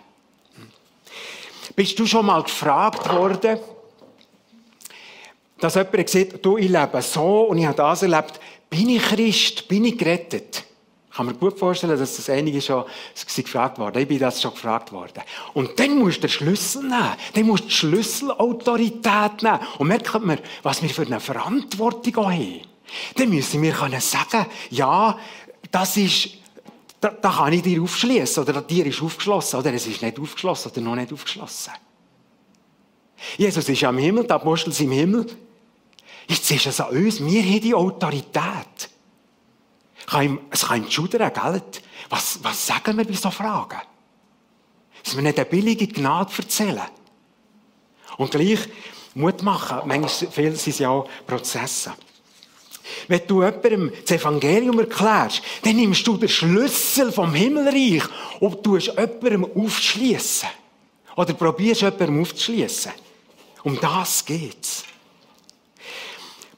Bist 1.76 1.98
du 1.98 2.06
schon 2.06 2.26
mal 2.26 2.42
gefragt 2.42 3.08
worden, 3.12 3.58
dass 5.58 5.74
jemand 5.74 6.06
gesagt 6.06 6.44
du, 6.44 6.58
ich 6.58 6.68
lebe 6.68 7.00
so 7.02 7.42
und 7.42 7.58
ich 7.58 7.66
habe 7.66 7.76
das 7.76 8.02
erlebt, 8.02 8.40
bin 8.68 8.88
ich 8.88 9.02
Christ, 9.02 9.68
bin 9.68 9.84
ich 9.84 9.96
gerettet? 9.96 10.64
Kann 11.14 11.26
mir 11.26 11.34
gut 11.34 11.58
vorstellen, 11.58 11.98
dass 11.98 12.16
das 12.16 12.30
einige 12.30 12.62
schon 12.62 12.84
gefragt 13.36 13.78
worden 13.78 14.00
Ich 14.00 14.08
bin 14.08 14.18
das 14.18 14.40
schon 14.40 14.52
gefragt 14.52 14.92
worden. 14.92 15.22
Und 15.52 15.78
dann 15.78 15.98
musst 15.98 16.18
du 16.18 16.20
den 16.22 16.30
Schlüssel 16.30 16.82
nehmen. 16.84 17.12
Dann 17.34 17.46
musst 17.46 17.64
du 17.64 17.68
die 17.68 17.74
Schlüsselautorität 17.74 19.42
nehmen. 19.42 19.60
Und 19.78 19.88
merkt 19.88 20.24
man, 20.24 20.38
was 20.62 20.82
wir 20.82 20.88
für 20.88 21.02
eine 21.02 21.20
Verantwortung 21.20 22.16
haben. 22.16 22.60
Dann 23.16 23.28
müssen 23.28 23.60
wir 23.60 23.72
können 23.72 24.00
sagen, 24.00 24.46
ja, 24.70 25.18
das 25.70 25.98
ist, 25.98 26.30
da, 27.00 27.10
da 27.10 27.30
kann 27.30 27.52
ich 27.52 27.62
dir 27.62 27.82
aufschließen. 27.82 28.42
Oder 28.42 28.62
dir 28.62 28.86
ist 28.86 29.02
aufgeschlossen. 29.02 29.60
Oder 29.60 29.74
es 29.74 29.86
ist 29.86 30.00
nicht 30.00 30.18
aufgeschlossen. 30.18 30.72
Oder 30.72 30.80
noch 30.80 30.96
nicht 30.96 31.12
aufgeschlossen. 31.12 31.74
Jesus 33.36 33.68
ist 33.68 33.84
am 33.84 33.98
Himmel, 33.98 34.24
die 34.24 34.30
Apostel 34.30 34.72
sind 34.72 34.86
im 34.86 34.92
Himmel. 34.92 35.26
Jetzt 36.26 36.50
ist 36.50 36.66
es 36.66 36.80
an 36.80 36.96
uns. 36.96 37.22
Wir 37.22 37.42
haben 37.42 37.60
die 37.60 37.74
Autorität 37.74 38.91
es 40.50 40.66
kann 40.66 40.90
schudern, 40.90 41.32
gell? 41.32 41.62
Was, 42.10 42.38
was 42.42 42.66
sagen 42.66 42.98
wir 42.98 43.04
bei 43.04 43.12
so 43.14 43.30
Fragen? 43.30 43.80
Dass 45.02 45.16
wir 45.16 45.22
nicht 45.22 45.38
eine 45.38 45.46
billige 45.46 45.86
Gnade 45.86 46.32
erzählen. 46.36 46.88
Und 48.18 48.30
gleich 48.30 48.68
Mut 49.14 49.42
machen. 49.42 49.80
Manchmal 49.86 50.54
sind 50.56 50.78
ja 50.78 50.90
auch 50.90 51.08
Prozesse. 51.26 51.92
Wenn 53.08 53.26
du 53.26 53.42
jemandem 53.42 53.92
das 54.02 54.10
Evangelium 54.10 54.78
erklärst, 54.80 55.42
dann 55.62 55.76
nimmst 55.76 56.06
du 56.06 56.16
den 56.16 56.28
Schlüssel 56.28 57.12
vom 57.12 57.32
Himmelreich 57.32 58.02
und 58.40 58.62
tust 58.62 58.88
jemandem 58.88 59.44
aufzuschliessen. 59.44 60.48
Oder 61.16 61.34
probierst 61.34 61.82
jemandem 61.82 62.22
aufzuschliessen. 62.22 62.92
Um 63.62 63.78
das 63.80 64.24
geht's. 64.24 64.84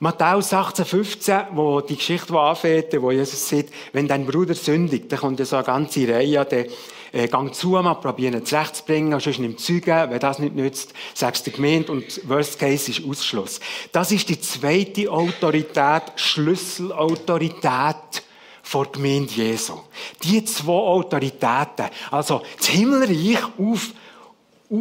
Matthäus 0.05 0.53
18, 0.53 0.85
15, 0.85 1.41
wo 1.53 1.81
die 1.81 1.97
Geschichte 1.97 2.39
anfängt, 2.39 2.93
wo 3.01 3.11
Jesus 3.11 3.49
sagt, 3.49 3.71
wenn 3.95 4.07
dein 4.07 4.27
Bruder 4.27 4.55
sündigt, 4.55 5.11
dann 5.11 5.19
kommt 5.19 5.39
ja 5.39 5.47
so 5.47 5.57
eine 5.57 5.65
ganze 5.65 6.07
Reihe, 6.07 6.45
der 6.45 6.67
äh, 7.11 7.27
gang 7.27 7.55
zu 7.55 7.69
mal, 7.69 7.95
probieren 7.95 8.35
ihn 8.35 8.45
zurechtzubringen, 8.45 9.19
sonst 9.19 9.39
nimm 9.39 9.57
Zeugen, 9.57 10.11
wenn 10.11 10.19
das 10.19 10.41
nicht 10.41 10.55
nützt, 10.55 10.93
sagst 11.15 11.47
du 11.47 11.53
Gemeinde 11.53 11.91
und 11.91 12.29
Worst 12.29 12.59
Case 12.59 12.91
ist 12.91 13.03
Ausschluss. 13.03 13.61
Das 13.93 14.13
ist 14.13 14.29
die 14.29 14.39
zweite 14.39 15.11
Autorität, 15.11 16.03
Schlüsselautorität 16.17 18.23
vor 18.63 18.93
Gemeinde 18.93 19.33
Jesu. 19.33 19.81
Die 20.23 20.45
zwei 20.45 20.71
Autoritäten, 20.71 21.87
also 22.11 22.43
das 22.59 22.67
Himmelreich 22.67 23.43
auf 23.57 23.95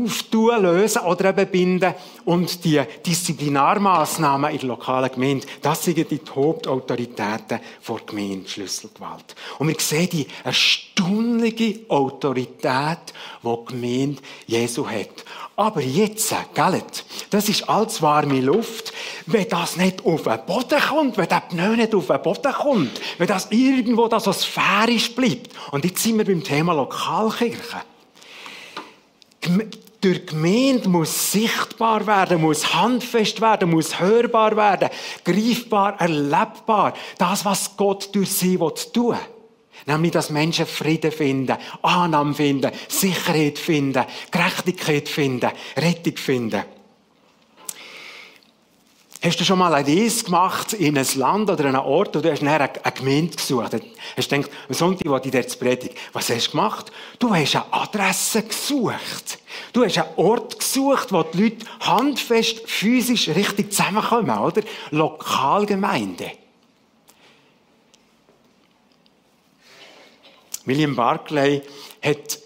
auftun, 0.01 0.61
lösen 0.61 1.01
oder 1.03 1.29
eben 1.29 1.51
binden. 1.51 1.93
Und 2.25 2.63
die 2.63 2.81
Disziplinarmaßnahmen 3.05 4.51
in 4.51 4.59
der 4.59 4.67
lokalen 4.69 5.11
Gemeinde, 5.11 5.47
das 5.61 5.83
sind 5.83 5.97
die 5.97 6.19
Hauptautoritäten 6.33 7.59
der 7.87 7.97
Gemeinde, 8.05 8.49
Schlüsselgewalt. 8.49 9.35
Und 9.59 9.67
wir 9.67 9.75
sehen 9.79 10.09
die 10.09 10.27
erstaunliche 10.43 11.81
Autorität, 11.89 13.13
die 13.43 13.47
die 13.47 13.73
Gemeinde 13.73 14.21
Jesu 14.47 14.87
hat. 14.87 15.25
Aber 15.55 15.81
jetzt, 15.81 16.33
gell, 16.55 16.81
das 17.29 17.49
ist 17.49 17.69
alles 17.69 18.01
warme 18.01 18.41
Luft, 18.41 18.91
wenn 19.27 19.47
das 19.47 19.77
nicht 19.77 20.03
auf 20.03 20.23
den 20.23 20.39
Boden 20.47 20.81
kommt, 20.81 21.17
wenn 21.17 21.27
der 21.27 21.41
Pneu 21.41 21.75
nicht 21.75 21.93
auf 21.93 22.07
den 22.07 22.21
Boden 22.23 22.53
kommt, 22.53 23.01
wenn 23.19 23.27
das 23.27 23.51
irgendwo 23.51 24.07
da 24.07 24.19
so 24.19 24.33
sphärisch 24.33 25.13
bleibt. 25.13 25.51
Und 25.71 25.85
jetzt 25.85 26.01
sind 26.01 26.17
wir 26.17 26.25
beim 26.25 26.43
Thema 26.43 26.73
Lokalkirche. 26.73 27.81
Durch 30.01 30.25
Gemeinde 30.25 30.89
muss 30.89 31.31
sichtbar 31.31 32.05
werden, 32.05 32.41
muss 32.41 32.73
handfest 32.73 33.39
werden, 33.39 33.69
muss 33.69 33.99
hörbar 33.99 34.55
werden, 34.57 34.89
greifbar, 35.23 35.99
erlebbar. 35.99 36.93
Das, 37.17 37.45
was 37.45 37.77
Gott 37.77 38.13
durch 38.13 38.31
sie 38.31 38.57
tun 38.57 38.73
will. 38.93 39.17
Nämlich, 39.85 40.11
dass 40.11 40.29
Menschen 40.29 40.65
Frieden 40.65 41.11
finden, 41.11 41.57
Annahme 41.81 42.33
finden, 42.33 42.71
Sicherheit 42.87 43.57
finden, 43.57 44.05
Gerechtigkeit 44.31 45.09
finden, 45.09 45.51
Rettung 45.77 46.17
finden. 46.17 46.63
Hast 49.23 49.39
du 49.39 49.45
schon 49.45 49.57
mal 49.57 49.73
eine 49.73 49.87
Reise 49.87 50.25
gemacht 50.25 50.73
in 50.73 50.97
ein 50.97 51.07
Land 51.15 51.49
oder 51.49 51.63
einen 51.63 51.77
Ort 51.77 52.13
und 52.13 52.25
du 52.25 52.29
hast 52.29 52.41
nachher 52.41 52.69
eine 52.83 52.91
Gemeinde 52.93 53.33
gesucht? 53.33 53.71
Hast 54.17 54.29
du 54.29 54.35
gedacht, 54.35 54.51
am 54.67 54.75
Sonntag 54.75 55.07
wollte 55.07 55.29
ich 55.29 55.33
dort 55.33 55.59
predigen. 55.59 55.95
Was 56.11 56.29
hast 56.29 56.47
du 56.47 56.51
gemacht? 56.51 56.91
Du 57.19 57.33
hast 57.33 57.55
eine 57.55 57.71
Adresse 57.71 58.43
gesucht. 58.43 59.39
Du 59.71 59.85
hast 59.85 59.97
einen 59.97 60.09
Ort 60.17 60.59
gesucht, 60.59 61.13
wo 61.13 61.23
die 61.23 61.41
Leute 61.41 61.65
handfest, 61.79 62.69
physisch 62.69 63.29
richtig 63.29 63.71
zusammenkommen, 63.71 64.37
oder? 64.37 64.61
Lokalgemeinde. 64.91 66.31
William 70.65 70.97
Barclay 70.97 71.61
hat 72.03 72.39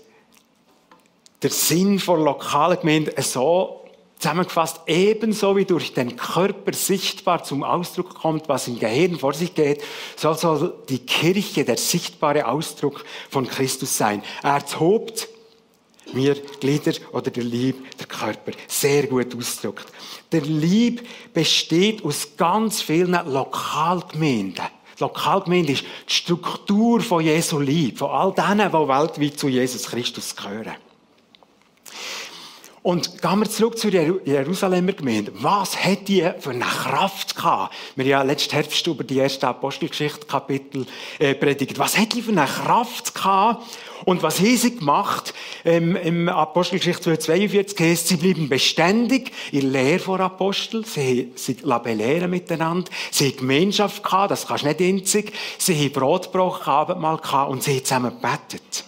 den 1.42 1.50
Sinn 1.50 1.98
von 1.98 2.24
lokalen 2.24 2.80
Gemeinden 2.80 3.20
so 3.24 3.87
Zusammengefasst, 4.20 4.82
ebenso 4.88 5.56
wie 5.56 5.66
durch 5.66 5.94
den 5.94 6.16
Körper 6.16 6.74
sichtbar 6.74 7.44
zum 7.44 7.64
Ausdruck 7.64 8.16
kommt, 8.16 8.50
was 8.50 8.68
im 8.68 8.80
Gehirn 8.80 9.20
vor 9.20 9.34
sich 9.34 9.54
geht, 9.54 9.84
soll, 10.16 10.36
soll 10.36 10.74
die 10.90 11.00
Kirche 11.00 11.64
der 11.64 11.78
sichtbare 11.78 12.48
Ausdruck 12.48 13.06
von 13.30 13.48
Christus 13.48 13.96
sein. 13.96 14.24
Er 14.42 14.66
tobt 14.66 15.28
mir 16.14 16.36
Glieder 16.60 16.94
oder 17.12 17.30
der 17.30 17.44
Lieb, 17.44 17.98
der 18.00 18.08
Körper. 18.08 18.54
Sehr 18.68 19.06
gut 19.08 19.36
ausgedrückt. 19.36 19.86
Der 20.32 20.42
Lieb 20.42 21.08
besteht 21.34 22.04
aus 22.04 22.30
ganz 22.38 22.82
vielen 22.82 23.12
Lokalgemeinden. 23.32 24.66
Lokalgemeinde 25.00 25.74
ist 25.74 25.84
die 26.10 26.14
Struktur 26.14 27.02
von 27.02 27.24
Jesu 27.24 27.60
Lieb, 27.60 28.00
von 28.00 28.10
all 28.10 28.34
denen, 28.34 28.72
die 28.72 28.88
weltweit 28.88 29.40
zu 29.40 29.48
Jesus 29.48 29.86
Christus 29.86 30.36
gehören. 30.36 30.76
Und 32.88 33.22
gehen 33.22 33.40
wir 33.40 33.50
zurück 33.50 33.78
zur 33.78 33.92
Jerusalemer 33.92 34.94
Gemeinde. 34.94 35.34
Was 35.42 35.76
hat 35.84 36.08
die 36.08 36.26
für 36.40 36.52
eine 36.52 36.64
Kraft 36.64 37.36
gehabt? 37.36 37.76
Wir 37.98 38.06
haben 38.06 38.10
ja 38.10 38.22
letzten 38.22 38.54
Herbst 38.54 38.88
über 38.88 39.04
die 39.04 39.18
erste 39.18 39.46
Apostelgeschichte 39.46 40.26
Kapitel 40.26 40.86
äh, 41.20 41.36
predigt. 41.36 41.78
Was 41.80 41.98
hat 41.98 42.14
die 42.14 42.22
für 42.22 42.32
eine 42.32 42.46
Kraft 42.46 43.14
gehabt? 43.14 43.66
Und 44.06 44.24
was 44.24 44.40
haben 44.40 44.56
sie 44.56 44.78
gemacht? 44.78 45.34
Ähm, 45.66 45.98
Im 45.98 46.30
Apostelgeschichte 46.30 47.20
42 47.20 47.78
heißt, 47.78 48.08
sie 48.08 48.16
blieben 48.16 48.48
beständig 48.48 49.34
in 49.52 49.70
Lehre 49.70 50.00
vor 50.00 50.22
Apostel. 50.22 50.86
Sie, 50.86 51.34
sie 51.36 51.56
belehren 51.56 52.32
miteinander. 52.32 52.90
Sie 53.12 53.32
haben 53.32 53.38
Gemeinschaft 53.40 54.02
gehabt, 54.02 54.32
das 54.32 54.48
kannst 54.48 54.64
du 54.64 54.68
nicht 54.70 54.80
einzig. 54.80 55.34
Sie 55.58 55.76
haben 55.76 55.92
Brot 55.92 56.32
gebrochen, 56.32 56.70
Abendmahl 56.72 57.18
gehabt 57.18 57.52
und 57.52 57.64
sie 57.64 57.72
haben 57.72 57.84
zusammen 57.84 58.12
gebetet. 58.12 58.86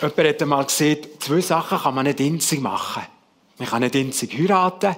Jemand 0.00 0.18
hat 0.18 0.42
einmal 0.42 0.64
gesagt, 0.64 1.22
zwei 1.22 1.40
Sachen 1.40 1.78
kann 1.78 1.94
man 1.94 2.06
nicht 2.06 2.20
einzig 2.20 2.60
machen. 2.60 3.02
Man 3.58 3.68
kann 3.68 3.82
nicht 3.82 3.94
einzig 3.94 4.36
heiraten 4.36 4.96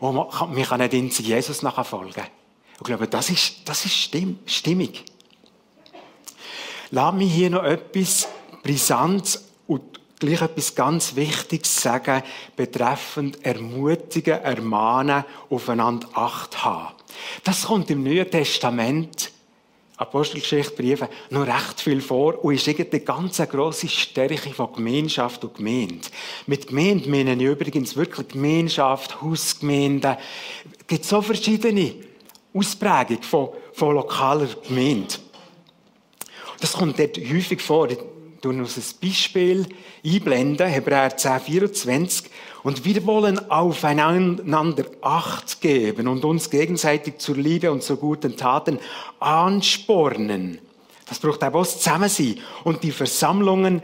und 0.00 0.14
man 0.14 0.28
kann 0.30 0.80
nicht 0.80 0.94
einzig 0.94 1.26
Jesus 1.26 1.62
nachfolgen. 1.62 2.24
Ich 2.78 2.84
glaube, 2.84 3.08
das 3.08 3.30
ist, 3.30 3.68
das 3.68 3.84
ist 3.84 3.94
stimm, 3.94 4.38
stimmig. 4.46 5.04
Lass 6.90 7.14
mich 7.14 7.32
hier 7.32 7.50
noch 7.50 7.64
etwas 7.64 8.28
Brisantes 8.62 9.44
und 9.66 9.82
gleich 10.18 10.40
etwas 10.40 10.74
ganz 10.74 11.14
Wichtiges 11.16 11.82
sagen, 11.82 12.22
betreffend 12.56 13.44
Ermutigen, 13.44 14.40
Ermahnen, 14.40 15.24
aufeinander 15.50 16.08
Acht 16.14 16.64
haben. 16.64 16.94
Das 17.44 17.64
kommt 17.64 17.90
im 17.90 18.02
Neuen 18.02 18.30
Testament 18.30 19.30
Apostelgeschichte, 19.98 20.76
Briefe, 20.76 21.08
noch 21.30 21.46
recht 21.46 21.80
viel 21.80 22.00
vor 22.00 22.42
und 22.44 22.54
ist 22.54 22.66
irgendwie 22.68 22.96
eine 22.96 23.00
ganz 23.00 23.38
grosse 23.38 23.88
Stärke 23.88 24.50
von 24.50 24.72
Gemeinschaft 24.72 25.42
und 25.44 25.56
Gemeinde. 25.56 26.06
Mit 26.46 26.68
Gemeinde 26.68 27.10
meine 27.10 27.34
ich 27.34 27.42
übrigens 27.42 27.96
wirklich 27.96 28.28
Gemeinschaft, 28.28 29.20
Hausgemeinde. 29.20 30.16
Es 30.80 30.86
gibt 30.86 31.04
so 31.04 31.20
verschiedene 31.20 31.94
Ausprägungen 32.54 33.22
von, 33.24 33.50
von 33.72 33.94
lokaler 33.96 34.48
Gemeinde. 34.66 35.14
Das 36.60 36.72
kommt 36.72 36.98
dort 36.98 37.18
häufig 37.18 37.60
vor. 37.60 37.88
tun 38.40 38.60
uns 38.60 38.76
ein 38.76 39.08
Beispiel 39.08 39.66
einblenden, 40.04 40.68
Hebräer 40.68 41.16
10, 41.16 41.40
24. 41.40 42.30
Und 42.62 42.84
wir 42.84 43.06
wollen 43.06 43.50
aufeinander 43.50 44.84
Acht 45.00 45.60
geben 45.60 46.08
und 46.08 46.24
uns 46.24 46.50
gegenseitig 46.50 47.18
zur 47.18 47.36
Liebe 47.36 47.70
und 47.70 47.82
zu 47.82 47.96
guten 47.96 48.36
Taten 48.36 48.78
anspornen. 49.20 50.58
Das 51.08 51.18
braucht 51.18 51.42
auch 51.44 51.54
was 51.54 51.78
zusammen 51.78 52.08
sein. 52.08 52.38
Und 52.64 52.82
die 52.82 52.92
Versammlungen 52.92 53.82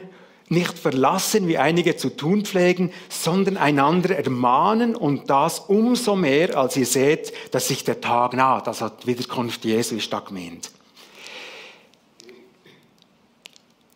nicht 0.49 0.79
verlassen, 0.79 1.49
wie 1.49 1.57
einige 1.57 1.97
zu 1.97 2.11
tun 2.11 2.45
pflegen, 2.45 2.93
sondern 3.09 3.57
einander 3.57 4.17
ermahnen 4.17 4.95
und 4.95 5.31
das 5.31 5.61
umso 5.61 6.17
mehr, 6.17 6.57
als 6.57 6.77
ihr 6.77 6.87
seht, 6.87 7.33
dass 7.53 7.69
sich 7.69 7.85
der 7.85 8.01
Tag 8.01 8.35
naht. 8.35 8.69
Also 8.69 8.91
die 8.91 9.07
Wiederkunft 9.07 9.65
Jesu 9.65 9.97
ist 9.97 10.13
da 10.13 10.21
gemeint. 10.21 10.71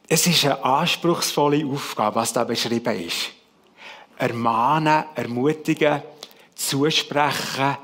Es 0.08 0.26
ist 0.26 0.44
eine 0.46 0.64
anspruchsvolle 0.64 1.66
Aufgabe, 1.66 2.16
was 2.16 2.32
da 2.32 2.44
beschrieben 2.44 2.98
ist. 3.06 3.37
Ermahnen, 4.18 5.04
ermutigen, 5.14 6.02
zusprechen, 6.54 7.76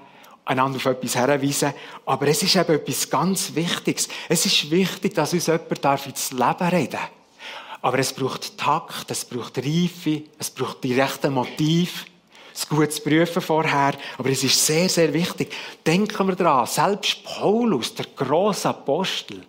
einander 0.45 0.77
auf 0.77 0.87
etwas 0.87 1.17
herweisen. 1.17 1.73
Aber 2.05 2.27
es 2.27 2.43
ist 2.43 2.57
eben 2.57 2.75
etwas 2.75 3.09
ganz 3.09 3.55
Wichtiges. 3.55 4.09
Es 4.29 4.45
ist 4.45 4.71
wichtig, 4.71 5.15
dass 5.15 5.33
uns 5.33 5.47
jemand 5.47 6.07
ins 6.07 6.33
Leben 6.33 6.69
reden 6.69 6.93
darf. 6.93 7.11
Aber 7.83 7.99
es 7.99 8.13
braucht 8.13 8.57
Takt, 8.57 9.11
es 9.11 9.25
braucht 9.25 9.59
Reife, 9.59 10.23
es 10.39 10.51
braucht 10.51 10.83
die 10.85 10.99
rechten 10.99 11.35
Motiv, 11.35 12.07
das 12.53 12.69
gute 12.69 13.01
Prüfen 13.03 13.43
vorher. 13.43 13.95
Aber 14.17 14.31
es 14.31 14.43
ist 14.43 14.65
sehr, 14.65 14.89
sehr 14.89 15.13
wichtig. 15.13 15.53
Denken 15.87 16.27
wir 16.27 16.35
daran, 16.35 16.67
selbst 16.67 17.23
Paulus, 17.25 17.95
der 17.95 18.07
große 18.17 18.69
Apostel, 18.71 19.45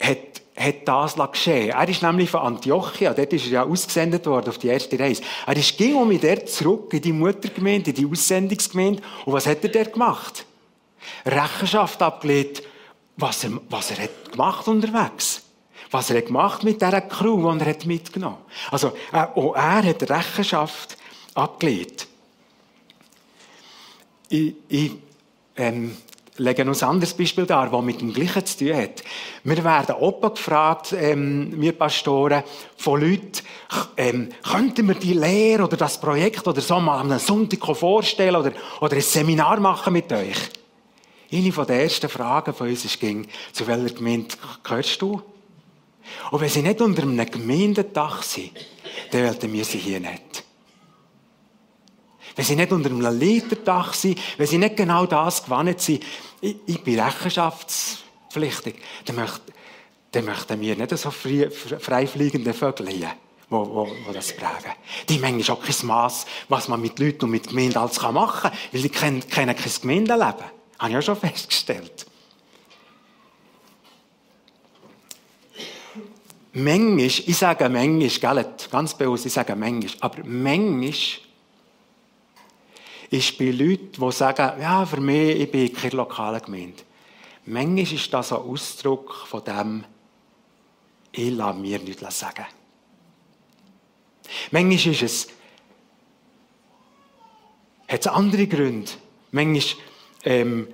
hat 0.00 0.29
hat 0.60 0.86
das 0.86 1.16
geschehen. 1.32 1.70
Er 1.70 1.88
ist 1.88 2.02
nämlich 2.02 2.30
von 2.30 2.40
Antiochia, 2.40 3.14
dort 3.14 3.32
ist 3.32 3.46
er 3.46 3.52
ja 3.52 3.62
ausgesendet 3.64 4.26
worden 4.26 4.50
auf 4.50 4.58
die 4.58 4.68
erste 4.68 4.98
Reise. 4.98 5.22
Er 5.46 5.56
ist 5.56 5.76
ging 5.76 5.96
um 5.96 6.08
mit 6.08 6.22
der 6.22 6.44
zurück 6.46 6.92
in 6.92 7.00
die 7.02 7.12
Muttergemeinde, 7.12 7.90
in 7.90 7.96
die 7.96 8.06
Aussendungsgemeinde. 8.06 9.02
Und 9.24 9.32
was 9.32 9.46
hat 9.46 9.64
er 9.64 9.70
dort 9.70 9.94
gemacht? 9.94 10.44
Rechenschaft 11.24 12.02
abgelegt, 12.02 12.62
was 13.16 13.44
er, 13.44 13.52
was 13.68 13.90
er 13.90 14.04
hat 14.04 14.32
gemacht 14.32 14.68
unterwegs. 14.68 15.42
Was 15.90 16.10
er 16.10 16.18
hat 16.18 16.26
gemacht 16.26 16.62
mit 16.62 16.80
dieser 16.80 17.00
Crew, 17.00 17.52
die 17.52 17.64
er 17.64 17.70
hat 17.70 17.86
mitgenommen 17.86 18.36
hat. 18.36 18.72
Also, 18.72 18.92
äh, 19.12 19.18
auch 19.18 19.54
er 19.54 19.82
hat 19.82 20.08
Rechenschaft 20.08 20.96
abgelegt. 21.34 22.06
Ich, 24.28 24.54
ich 24.68 24.92
ähm, 25.56 25.96
legen 26.40 26.68
uns 26.68 26.82
ein 26.82 26.88
anderes 26.88 27.14
Beispiel 27.14 27.44
dar, 27.44 27.68
das 27.70 27.82
mit 27.82 28.00
dem 28.00 28.12
Gleichen 28.12 28.44
zu 28.46 28.58
tun 28.58 28.74
hat. 28.74 29.02
Wir 29.44 29.64
werden 29.64 29.96
oben 29.96 30.34
gefragt, 30.34 30.94
ähm, 30.98 31.52
wir 31.56 31.72
Pastoren, 31.72 32.42
von 32.76 33.00
Leuten, 33.00 33.42
ähm, 33.96 34.30
könnten 34.42 34.88
wir 34.88 34.94
die 34.94 35.12
Lehre 35.12 35.64
oder 35.64 35.76
das 35.76 36.00
Projekt 36.00 36.46
oder 36.48 36.60
so 36.60 36.80
mal 36.80 37.00
am 37.00 37.18
Sonntag 37.18 37.76
vorstellen 37.76 38.36
oder, 38.36 38.52
oder 38.80 38.96
ein 38.96 39.02
Seminar 39.02 39.60
machen 39.60 39.92
mit 39.92 40.10
euch? 40.12 40.38
Eine 41.32 41.52
von 41.52 41.66
den 41.66 41.80
ersten 41.80 42.08
Fragen 42.08 42.54
von 42.54 42.68
uns 42.68 42.98
ging, 42.98 43.28
zu 43.52 43.66
welcher 43.66 43.94
Gemeinde 43.94 44.34
gehörst 44.62 45.00
du? 45.02 45.22
Und 46.30 46.40
wenn 46.40 46.48
sie 46.48 46.62
nicht 46.62 46.80
unter 46.80 47.02
einem 47.02 47.30
Gemeindedach 47.30 48.22
sind, 48.22 48.52
dann 49.12 49.26
wollten 49.26 49.52
wir 49.52 49.64
sie 49.64 49.78
hier 49.78 50.00
nicht. 50.00 50.44
Wenn 52.36 52.44
sie 52.44 52.56
nicht 52.56 52.72
unter 52.72 52.90
einem 52.90 53.00
Leiterdach 53.00 53.92
sind, 53.92 54.18
wenn 54.38 54.46
sie 54.46 54.58
nicht 54.58 54.76
genau 54.76 55.06
das 55.06 55.44
gewohnt 55.44 55.80
sind, 55.80 56.02
ich, 56.40 56.56
ich 56.66 56.82
bin 56.82 56.98
rechenschaftspflichtig, 56.98 58.76
dann, 59.04 59.16
möcht, 59.16 59.42
dann 60.12 60.24
möchten 60.24 60.60
wir 60.60 60.76
nicht 60.76 60.96
so 60.96 61.10
frei, 61.10 61.50
Vögel 62.54 62.88
hier, 62.88 63.12
wo, 63.48 63.58
wo, 63.66 63.88
wo 64.06 64.12
das 64.12 64.32
prägen. 64.32 64.72
Die 65.08 65.18
Menge 65.18 65.40
ist 65.40 65.50
auch 65.50 65.62
kein 65.62 65.86
Mass, 65.86 66.26
was 66.48 66.68
man 66.68 66.80
mit 66.80 66.98
Leuten 66.98 67.24
und 67.24 67.30
mit 67.30 67.48
Gemeinden 67.48 67.78
alles 67.78 68.00
machen 68.00 68.42
kann, 68.42 68.52
weil 68.72 68.82
die 68.82 68.88
kennen, 68.88 69.28
kennen 69.28 69.56
kein 69.56 69.72
Gemeindeleben. 69.80 70.44
Habe 70.78 70.90
ich 70.90 70.96
auch 70.96 71.02
schon 71.02 71.16
festgestellt. 71.16 72.06
Manchmal, 76.52 77.04
ich 77.04 77.36
sage 77.36 77.68
manchmal, 77.68 78.08
gell, 78.08 78.54
ganz 78.70 78.94
bewusst, 78.94 79.26
ich 79.26 79.32
sage 79.32 79.54
manchmal, 79.54 79.92
aber 80.00 80.24
manchmal 80.24 80.94
ist 83.10 83.38
bei 83.38 83.50
Leuten, 83.50 83.92
die 84.00 84.12
sagen, 84.12 84.60
ja, 84.60 84.86
für 84.86 85.00
mich, 85.00 85.40
ich 85.40 85.50
bin 85.50 85.72
keine 85.72 85.96
lokale 85.96 86.40
Gemeinde. 86.40 86.82
Manchmal 87.46 87.92
ist 87.92 88.14
das 88.14 88.32
ein 88.32 88.38
Ausdruck 88.38 89.26
von 89.26 89.44
dem, 89.44 89.84
ich 91.12 91.30
lasse 91.30 91.58
mir 91.58 91.80
nichts 91.80 92.18
sagen. 92.18 92.46
Manchmal 94.52 94.92
ist 94.92 95.02
es, 95.02 95.28
hat 97.88 98.00
es 98.00 98.06
andere 98.06 98.46
Gründe. 98.46 98.92
Manchmal 99.32 99.84
ähm, 100.24 100.68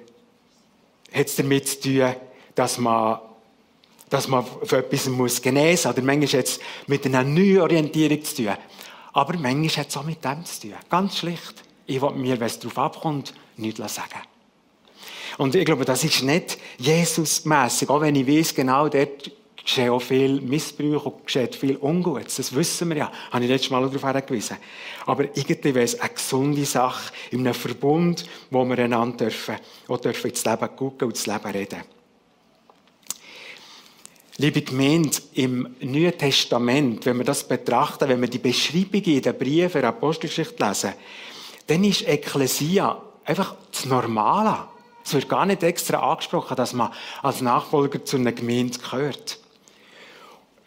hat 1.13 1.27
es 1.27 1.37
damit 1.37 1.67
zu 1.67 1.81
tun, 1.81 2.15
dass 2.55 2.77
man, 2.77 3.21
dass 4.11 4.29
man 4.29 4.45
für 4.65 4.79
etwas 4.79 5.09
muss 5.09 5.41
genesen 5.41 5.91
muss. 5.91 5.97
Oder 5.97 6.05
manchmal 6.05 6.41
hat 6.41 6.49
es 6.49 6.61
mit 6.87 7.07
einer 7.07 7.25
Neuorientierung 7.25 8.23
zu 8.23 8.37
tun. 8.37 8.55
Aber 9.15 9.39
manchmal 9.39 9.85
hat 9.85 9.89
es 9.89 9.97
auch 9.97 10.05
mit 10.05 10.23
dem 10.23 10.45
zu 10.45 10.69
tun. 10.69 10.75
Ganz 10.91 11.17
schlicht. 11.17 11.66
Ich 11.87 12.01
will 12.03 12.13
mir, 12.13 12.39
wenn 12.39 12.47
es 12.47 12.59
darauf 12.59 12.79
abkommt, 12.79 13.35
nichts 13.57 13.95
sagen. 13.95 14.21
Und 15.39 15.55
ich 15.55 15.65
glaube, 15.65 15.85
das 15.85 16.03
ist 16.03 16.23
nicht 16.23 16.59
Jesus-mässig, 16.79 17.89
auch 17.91 18.01
wenn 18.01 18.17
ich 18.17 18.27
weiß, 18.27 18.55
genau 18.55 18.89
dort 18.89 19.31
geschehen 19.67 19.91
auch 19.91 20.01
viel 20.01 20.41
Missbrauch 20.41 21.07
und 21.07 21.27
geschieht 21.27 21.57
viel 21.57 21.77
Ungutes. 21.77 22.37
Das 22.37 22.55
wissen 22.55 22.89
wir 22.89 22.97
ja. 22.97 23.13
Habe 23.31 23.45
ich 23.45 23.51
letztes 23.51 23.71
Mal 23.71 23.83
darauf 23.83 24.13
hingewiesen. 24.13 24.57
Aber 25.05 25.25
irgendwie 25.25 25.75
wäre 25.75 25.85
es 25.85 25.99
eine 26.01 26.11
gesunde 26.11 26.65
Sache 26.65 27.13
in 27.33 27.41
einem 27.41 27.55
Verbund, 27.55 28.25
wo 28.51 28.65
wir 28.65 28.79
einander 28.79 29.17
dürfen, 29.27 29.57
auch 29.89 29.99
dürfen 29.99 30.31
ins 30.31 30.45
Leben 30.45 30.77
gucken 30.77 31.09
und 31.09 31.15
ins 31.15 31.27
Leben 31.27 31.51
reden. 31.51 31.81
Liebe 34.39 34.63
Gemeinde, 34.63 35.19
im 35.35 35.75
Neuen 35.81 36.17
Testament, 36.17 37.05
wenn 37.07 37.17
wir 37.19 37.25
das 37.25 37.47
betrachten, 37.47 38.09
wenn 38.09 38.21
wir 38.21 38.29
die 38.29 38.39
Beschreibungen 38.39 39.17
in 39.17 39.23
den 39.23 39.37
Briefen 39.37 39.81
der 39.81 39.89
Apostelgeschichte 39.89 40.65
lesen, 40.65 40.93
dann 41.67 41.85
ist 41.85 42.07
Ekklesia 42.07 43.01
einfach 43.25 43.55
das 43.73 43.85
Normale. 43.87 44.57
Es 45.05 45.15
wird 45.15 45.29
gar 45.29 45.47
nicht 45.47 45.63
extra 45.63 45.99
angesprochen, 45.99 46.57
dass 46.57 46.73
man 46.73 46.93
als 47.23 47.41
Nachfolger 47.41 48.05
zu 48.05 48.17
einer 48.17 48.33
Gemeinde 48.33 48.79
gehört. 48.79 49.39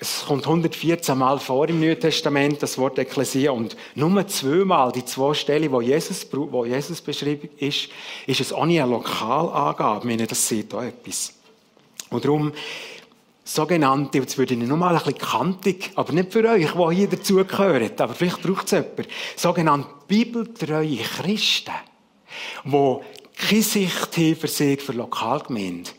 Es 0.02 0.24
kommt 0.26 0.48
114 0.48 1.18
Mal 1.18 1.40
vor 1.40 1.68
im 1.68 1.82
Neuen 1.82 2.00
Testament, 2.00 2.64
das 2.64 2.78
Wort 2.78 2.98
Ekklesia, 2.98 3.52
und 3.52 3.76
nur 3.96 4.26
zweimal, 4.28 4.94
die 4.94 5.04
zwei 5.04 5.34
Stellen, 5.34 5.70
wo 5.74 5.82
Jesus, 5.82 6.26
wo 6.32 6.64
Jesus 6.64 7.02
beschrieben 7.02 7.50
ist, 7.58 7.90
ist 8.26 8.40
es 8.40 8.54
ohne 8.54 8.82
eine 8.82 8.92
Lokalangabe. 8.92 10.00
Ich 10.00 10.06
meine, 10.06 10.26
das 10.26 10.48
sieht 10.48 10.74
auch 10.74 10.84
etwas. 10.84 11.34
Und 12.10 12.24
darum 12.24 12.54
sogenannte, 13.50 14.20
jetzt 14.20 14.38
würde 14.38 14.54
ich 14.54 14.60
noch 14.60 14.78
mal 14.78 14.96
ein 14.96 15.04
bisschen 15.04 15.18
kantig, 15.18 15.92
aber 15.96 16.14
nicht 16.14 16.32
für 16.32 16.48
euch, 16.48 16.72
die 16.72 16.96
hier 16.96 17.10
dazugehören, 17.10 17.92
aber 17.98 18.14
vielleicht 18.14 18.42
braucht 18.42 18.66
es 18.66 18.72
jemand, 18.72 19.08
sogenannte 19.36 19.90
bibeltreue 20.08 20.98
Christen, 20.98 21.74
die 22.64 22.98
keine 23.36 23.64
Sicht 23.64 24.18
haben 24.18 24.36
für 24.36 24.48
sich, 24.48 24.82
für 24.82 24.94
Lokalgemeinde, 24.94 25.90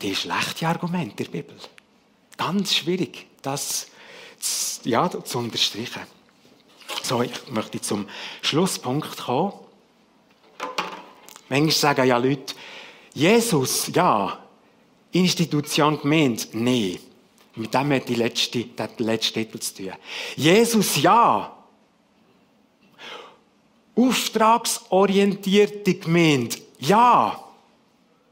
die 0.00 0.16
schlechte 0.16 0.66
Argumente 0.66 1.24
der 1.24 1.30
Bibel. 1.30 1.56
Ganz 2.38 2.74
schwierig, 2.74 3.26
das 3.42 3.88
ja, 4.84 5.10
zu 5.10 5.38
unterstreichen. 5.38 6.02
So, 7.02 7.22
ich 7.22 7.50
möchte 7.50 7.80
zum 7.82 8.08
Schlusspunkt 8.40 9.18
kommen. 9.18 9.52
Manchmal 11.50 11.70
sagen 11.70 12.06
ja 12.06 12.16
Leute, 12.16 12.54
Jesus, 13.12 13.90
ja, 13.94 14.38
Institution 15.12 16.00
gemeint? 16.00 16.48
Nein. 16.52 16.98
Mit 17.54 17.74
dem 17.74 17.92
hat 17.92 18.08
die 18.08 18.14
letzte, 18.14 18.64
der 18.64 18.90
letzte 18.98 19.34
Titel 19.34 19.58
zu 19.58 19.74
tun. 19.74 19.92
Jesus, 20.36 21.00
ja. 21.02 21.56
Auftragsorientierte 23.96 25.94
Gemeinde, 25.94 26.56
ja. 26.78 27.44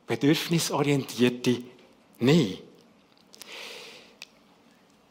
Bedürfnisorientierte, 0.07 1.63
nein. 2.21 2.59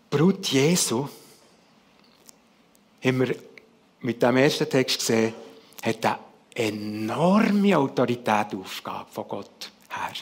Brut 0.09 0.47
Jesu, 0.47 1.09
haben 3.03 3.19
wir 3.19 3.35
mit 3.99 4.23
dem 4.23 4.37
ersten 4.37 4.69
Text 4.69 4.99
gesehen, 4.99 5.33
hat 5.83 6.05
eine 6.05 6.19
enorme 6.55 7.77
Autorität 7.77 8.55
Aufgabe 8.55 9.11
von 9.11 9.27
Gott 9.27 9.71
her. 9.89 10.13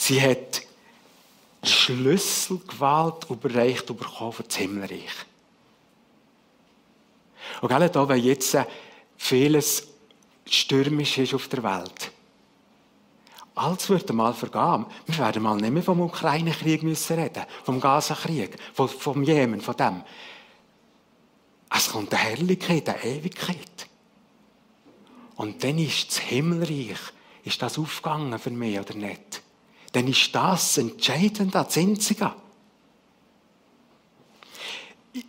Sie 0.00 0.18
hat 0.18 0.62
Schlüsselgewalt 1.62 3.28
überreicht 3.28 3.86
bekommen 3.86 4.34
das 4.48 4.56
Himmelreich. 4.56 5.12
Und 7.60 7.68
gerade 7.68 7.90
da, 7.90 8.08
wenn 8.08 8.24
jetzt 8.24 8.56
vieles 9.18 9.88
stürmisch 10.46 11.18
ist 11.18 11.34
auf 11.34 11.48
der 11.48 11.62
Welt, 11.62 12.12
alles 13.54 13.90
wird 13.90 14.08
einmal 14.08 14.32
vergehen. 14.32 14.86
Wir 15.04 15.18
werden 15.18 15.42
mal 15.42 15.56
nicht 15.56 15.70
mehr 15.70 15.82
vom 15.82 16.00
Ukraine-Krieg 16.00 16.82
reden, 16.82 17.44
vom 17.62 17.78
Gaza-Krieg, 17.78 18.56
vom, 18.72 18.88
vom 18.88 19.22
Jemen, 19.22 19.60
von 19.60 19.76
dem. 19.76 20.02
Es 21.68 21.90
kommt 21.90 22.14
eine 22.14 22.22
Herrlichkeit, 22.22 22.88
eine 22.88 23.04
Ewigkeit. 23.04 23.86
Und 25.36 25.62
dann 25.62 25.76
ist 25.76 26.08
das 26.08 26.18
Himmelreich, 26.20 26.98
ist 27.44 27.60
das 27.60 27.78
aufgegangen 27.78 28.38
für 28.38 28.50
mich 28.50 28.80
oder 28.80 28.94
nicht? 28.94 29.42
Dann 29.92 30.06
ist 30.06 30.34
das 30.34 30.78
entscheidend, 30.78 31.54
das 31.54 31.76
Einzige. 31.76 32.32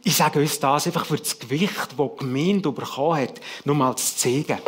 Ich 0.03 0.15
sage 0.15 0.39
uns 0.39 0.59
das 0.59 0.85
einfach 0.85 1.05
für 1.05 1.17
das 1.17 1.39
Gewicht, 1.39 1.75
das 1.75 1.97
die 1.97 2.17
Gemeinde 2.19 2.71
bekommen 2.71 3.21
hat, 3.21 3.41
nur 3.65 3.75
mal 3.75 3.95
zu 3.95 4.15
zeigen. 4.15 4.59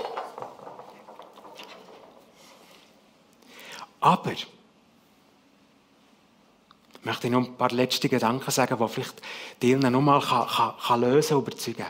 Aber 4.00 4.32
ich 4.32 4.48
möchte 7.04 7.30
noch 7.30 7.46
ein 7.46 7.56
paar 7.56 7.72
letzte 7.72 8.10
Gedanken 8.10 8.52
sagen, 8.52 8.78
die 8.78 8.88
vielleicht 8.90 9.22
die 9.62 9.76
noch 9.76 10.02
mal 10.02 10.20
kann, 10.20 10.48
kann, 10.48 10.74
kann 10.78 11.02
lösen 11.02 11.38
und 11.38 11.44
überzeugen. 11.44 11.86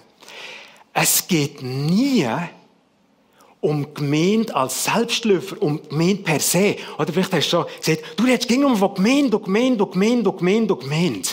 Es 0.93 1.27
geht 1.27 1.61
nie 1.63 2.27
um 3.63 3.93
Gemeinde 3.93 4.53
als 4.53 4.83
Selbstläufer, 4.83 5.61
um 5.61 5.81
Gemeinde 5.87 6.21
per 6.21 6.39
se. 6.41 6.75
Oder 6.97 7.13
vielleicht 7.13 7.33
hast 7.33 7.47
du 7.47 7.49
schon 7.49 7.65
gesagt, 7.79 8.19
du 8.19 8.25
redest 8.25 8.49
ging 8.49 8.75
von 8.75 8.93
Gemeinde, 8.93 9.39
Gemeinde, 9.39 9.87
Gemeinde, 9.87 10.33
Gemeinde, 10.33 10.75
Gemeinde. 10.75 11.29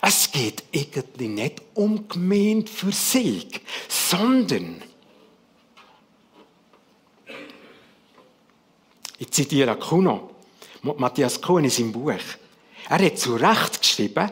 Es 0.00 0.32
geht 0.32 0.64
irgendwie 0.72 1.28
nicht 1.28 1.62
um 1.74 2.08
Gemeinde 2.08 2.70
für 2.70 2.90
sich, 2.90 3.46
sondern 3.88 4.82
ich 9.18 9.30
zitiere 9.30 9.76
Kuno, 9.76 10.30
Matthias 10.82 11.40
Kuhn 11.40 11.62
in 11.62 11.70
seinem 11.70 11.92
Buch. 11.92 12.14
Er 12.88 12.98
hat 12.98 13.18
zu 13.18 13.36
Recht 13.36 13.80
geschrieben, 13.80 14.28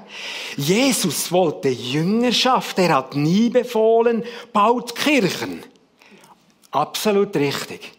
Jesus 0.56 1.30
wollte 1.30 1.68
Jüngerschaft, 1.68 2.76
er 2.80 2.96
hat 2.96 3.14
nie 3.14 3.48
befohlen, 3.48 4.24
baut 4.52 4.96
Kirchen. 4.96 5.62
Absolut 6.70 7.34
richtig. 7.36 7.92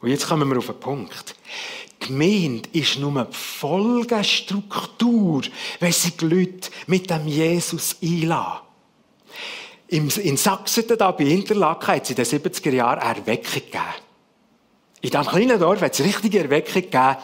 Und 0.00 0.08
jetzt 0.08 0.26
kommen 0.26 0.48
wir 0.48 0.58
auf 0.58 0.66
den 0.66 0.80
Punkt. 0.80 1.36
Gemeinde 1.98 2.68
ist 2.72 2.98
nur 2.98 3.10
eine 3.10 3.26
Folgestruktur, 3.30 5.42
wenn 5.78 5.92
sich 5.92 6.16
die 6.16 6.26
Leute 6.26 6.70
mit 6.86 7.10
dem 7.10 7.28
Jesus 7.28 7.96
einladen. 8.02 8.60
In 9.88 10.36
Sachsen, 10.36 10.84
da 10.96 11.10
bei 11.10 11.24
Interlaken, 11.24 11.88
hat 11.88 12.04
es 12.04 12.10
in 12.10 12.16
den 12.16 12.24
70er 12.24 12.70
Jahren 12.70 13.00
Erweckung 13.00 13.52
gegeben. 13.52 13.82
In 15.02 15.10
diesem 15.10 15.26
kleinen 15.26 15.58
Dorf 15.58 15.80
hat 15.80 15.98
es 15.98 16.04
richtige 16.04 16.40
Erweckung 16.40 16.82
gegeben. 16.82 17.16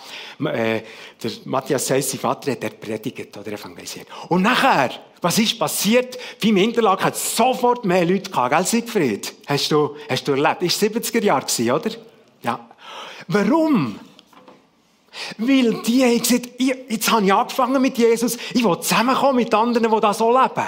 Äh, 0.46 0.82
der 1.22 1.30
Matthias 1.44 1.86
Seiss, 1.86 2.10
sein 2.10 2.20
Vater, 2.20 2.52
hat 2.52 2.64
er 2.64 2.70
predigt 2.70 3.36
oder 3.36 3.52
evangelisiert. 3.52 4.06
Und 4.28 4.42
nachher, 4.42 4.90
was 5.20 5.38
ist 5.38 5.58
passiert? 5.58 6.18
Beim 6.42 6.56
Interlaken 6.56 7.04
hat 7.04 7.14
es 7.14 7.36
sofort 7.36 7.84
mehr 7.84 8.04
Leute 8.04 8.30
gehabt, 8.30 8.54
gell, 8.54 8.64
Siegfried? 8.64 9.34
Hast 9.46 9.70
du, 9.70 9.96
hast 10.08 10.26
du 10.26 10.32
erlebt? 10.32 10.62
Ist 10.62 10.82
70er 10.82 11.22
Jahre 11.22 11.44
gewesen, 11.44 11.70
oder? 11.70 11.90
Ja. 12.42 12.68
Warum? 13.28 14.00
Weil 15.38 15.82
die 15.82 16.04
haben 16.04 16.18
gesagt, 16.18 16.48
jetzt 16.58 17.10
habe 17.10 17.24
ich 17.24 17.32
angefangen 17.32 17.82
mit 17.82 17.98
Jesus, 17.98 18.38
ich 18.54 18.64
will 18.64 18.80
zusammenkommen 18.80 19.36
mit 19.36 19.52
anderen, 19.52 19.90
die 19.90 20.00
da 20.00 20.14
so 20.14 20.30
leben. 20.30 20.66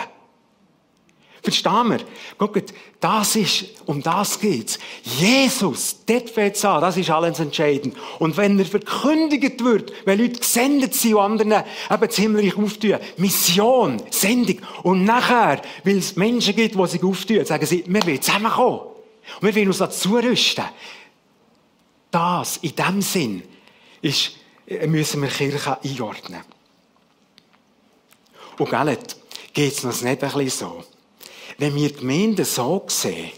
Verstehen 1.48 1.88
wir? 1.88 2.00
Guckt, 2.36 2.74
das 3.00 3.34
ist, 3.36 3.64
um 3.86 4.02
das 4.02 4.38
geht's. 4.38 4.78
Jesus, 5.02 5.96
dort 6.04 6.28
fängt 6.28 6.62
an, 6.62 6.82
das 6.82 6.98
ist 6.98 7.08
alles 7.08 7.40
entscheidend. 7.40 7.96
Und 8.18 8.36
wenn 8.36 8.58
er 8.58 8.66
verkündigt 8.66 9.64
wird, 9.64 9.94
wenn 10.04 10.18
Leute 10.18 10.40
gesendet 10.40 10.92
sind 10.94 11.14
und 11.14 11.22
anderen 11.22 11.64
eben 11.90 12.06
das 12.06 12.16
Himmelreich 12.16 12.58
auftun, 12.58 12.98
Mission, 13.16 14.02
Sendung, 14.10 14.58
und 14.82 15.04
nachher, 15.04 15.62
weil 15.84 15.96
es 15.96 16.16
Menschen 16.16 16.54
gibt, 16.54 16.74
die 16.74 16.86
sich 16.86 17.02
auftun, 17.02 17.44
sagen 17.46 17.64
sie, 17.64 17.82
wir 17.86 18.06
wollen 18.06 18.20
zusammenkommen. 18.20 18.80
Und 19.40 19.46
wir 19.46 19.56
wollen 19.56 19.68
uns 19.68 19.78
dazu 19.78 20.16
rüsten. 20.16 20.64
Das, 22.10 22.58
in 22.58 22.74
dem 22.74 23.00
Sinn, 23.00 23.42
ist, 24.02 24.32
müssen 24.86 25.22
wir 25.22 25.30
Kirche 25.30 25.78
einordnen. 25.82 26.42
Und 28.58 28.68
gell, 28.68 28.98
geht 29.54 29.72
es 29.72 29.82
uns 29.82 30.02
nicht 30.02 30.22
ein 30.22 30.30
bisschen 30.30 30.50
so? 30.50 30.84
Wenn 31.58 31.74
wir 31.74 31.88
die 31.88 31.96
Gemeinde 31.96 32.44
so 32.44 32.84
sehen, 32.86 33.32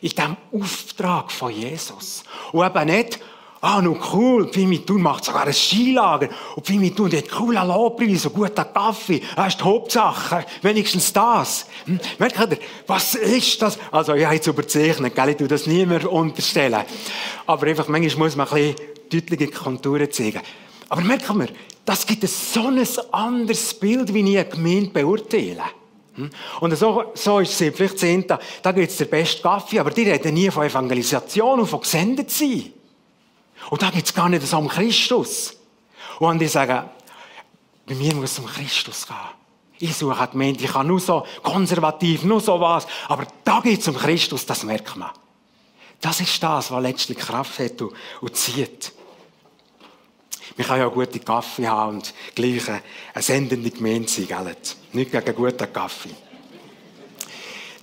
in 0.00 0.10
diesem 0.10 0.36
Auftrag 0.52 1.30
von 1.30 1.52
Jesus. 1.52 2.24
Und 2.52 2.66
eben 2.66 2.86
nicht, 2.86 3.18
ah, 3.60 3.80
nur 3.80 3.98
cool, 4.12 4.50
Pimitun 4.50 5.00
macht 5.00 5.24
sogar 5.24 5.46
ein 5.46 5.52
Skilager. 5.52 6.28
Und 6.56 6.66
Pimitun 6.66 7.12
hat 7.12 7.30
coolen 7.30 7.66
Lobpreis, 7.66 8.22
so 8.22 8.30
guter 8.30 8.66
Kaffee. 8.66 9.22
Das 9.36 9.48
ist 9.48 9.60
die 9.60 9.64
Hauptsache. 9.64 10.44
Wenigstens 10.60 11.12
das. 11.12 11.66
Hm? 11.86 12.00
Merkt 12.18 12.38
ihr, 12.38 12.58
was 12.86 13.14
ist 13.14 13.62
das? 13.62 13.78
Also, 13.90 14.14
ich 14.14 14.24
habe 14.24 14.34
jetzt 14.34 14.46
überzeichnet, 14.46 15.14
gell? 15.14 15.28
Ich 15.30 15.36
tue 15.36 15.48
das 15.48 15.66
niemand 15.66 16.04
unterstellen. 16.04 16.82
Aber 17.46 17.66
einfach, 17.66 17.88
manchmal 17.88 18.26
muss 18.26 18.36
man 18.36 18.48
ein 18.48 18.74
bisschen 18.74 18.76
deutliche 19.10 19.48
Konturen 19.48 20.10
zeigen. 20.10 20.40
Aber 20.90 21.00
merkt 21.00 21.32
man, 21.34 21.48
das 21.86 22.06
gibt 22.06 22.28
so 22.28 22.68
ein 22.68 22.86
anderes 23.12 23.74
Bild, 23.74 24.12
wie 24.12 24.20
ich 24.20 24.38
eine 24.38 24.48
Gemeinde 24.48 24.90
beurteile. 24.90 25.62
Hm? 26.16 26.30
Und 26.60 26.76
so, 26.76 27.12
so 27.14 27.40
ist 27.40 27.60
es 27.60 27.74
vielleicht 27.76 27.98
zehn, 27.98 28.26
da, 28.26 28.72
gibt 28.72 28.90
es 28.90 28.96
den 28.96 29.10
besten 29.10 29.42
Kaffee, 29.42 29.80
aber 29.80 29.90
die 29.90 30.08
reden 30.08 30.34
nie 30.34 30.50
von 30.50 30.64
Evangelisation 30.64 31.60
und 31.60 31.66
von 31.66 31.80
gesendet 31.80 32.30
sein. 32.30 32.72
Und 33.70 33.82
da 33.82 33.90
geht 33.90 34.04
es 34.04 34.14
gar 34.14 34.28
nicht 34.28 34.52
um 34.52 34.68
Christus. 34.68 35.56
Und 36.18 36.38
die 36.38 36.46
sagen, 36.46 36.88
bei 37.86 37.94
mir 37.94 38.14
muss 38.14 38.32
es 38.32 38.38
um 38.38 38.46
Christus 38.46 39.06
gehen. 39.06 39.16
Ich 39.78 39.96
suche 39.96 40.16
eine 40.16 40.28
Gemeinde, 40.28 40.64
ich 40.64 40.72
kann 40.72 40.86
nur 40.86 41.00
so 41.00 41.26
konservativ, 41.42 42.22
nur 42.22 42.40
so 42.40 42.60
was, 42.60 42.86
aber 43.08 43.26
da 43.42 43.60
geht 43.60 43.80
es 43.80 43.88
um 43.88 43.96
Christus, 43.96 44.46
das 44.46 44.62
merkt 44.62 44.96
man. 44.96 45.10
Das 46.00 46.20
ist 46.20 46.42
das, 46.42 46.70
was 46.70 46.82
letztlich 46.82 47.18
Kraft 47.18 47.58
hat 47.58 47.82
und, 47.82 47.92
und 48.20 48.36
zieht. 48.36 48.92
Man 50.56 50.66
kann 50.66 50.78
ja 50.78 50.88
gute 50.88 51.18
Kaffee 51.20 51.66
haben 51.66 51.96
und 51.96 52.14
gleich 52.34 52.68
eine 52.68 52.82
sendende 53.22 53.70
Gemeinde 53.70 54.08
sein, 54.08 54.26
gell? 54.28 54.56
Nicht 54.92 55.12
gegen 55.12 55.34
guten 55.34 55.72
Kaffee. 55.72 56.10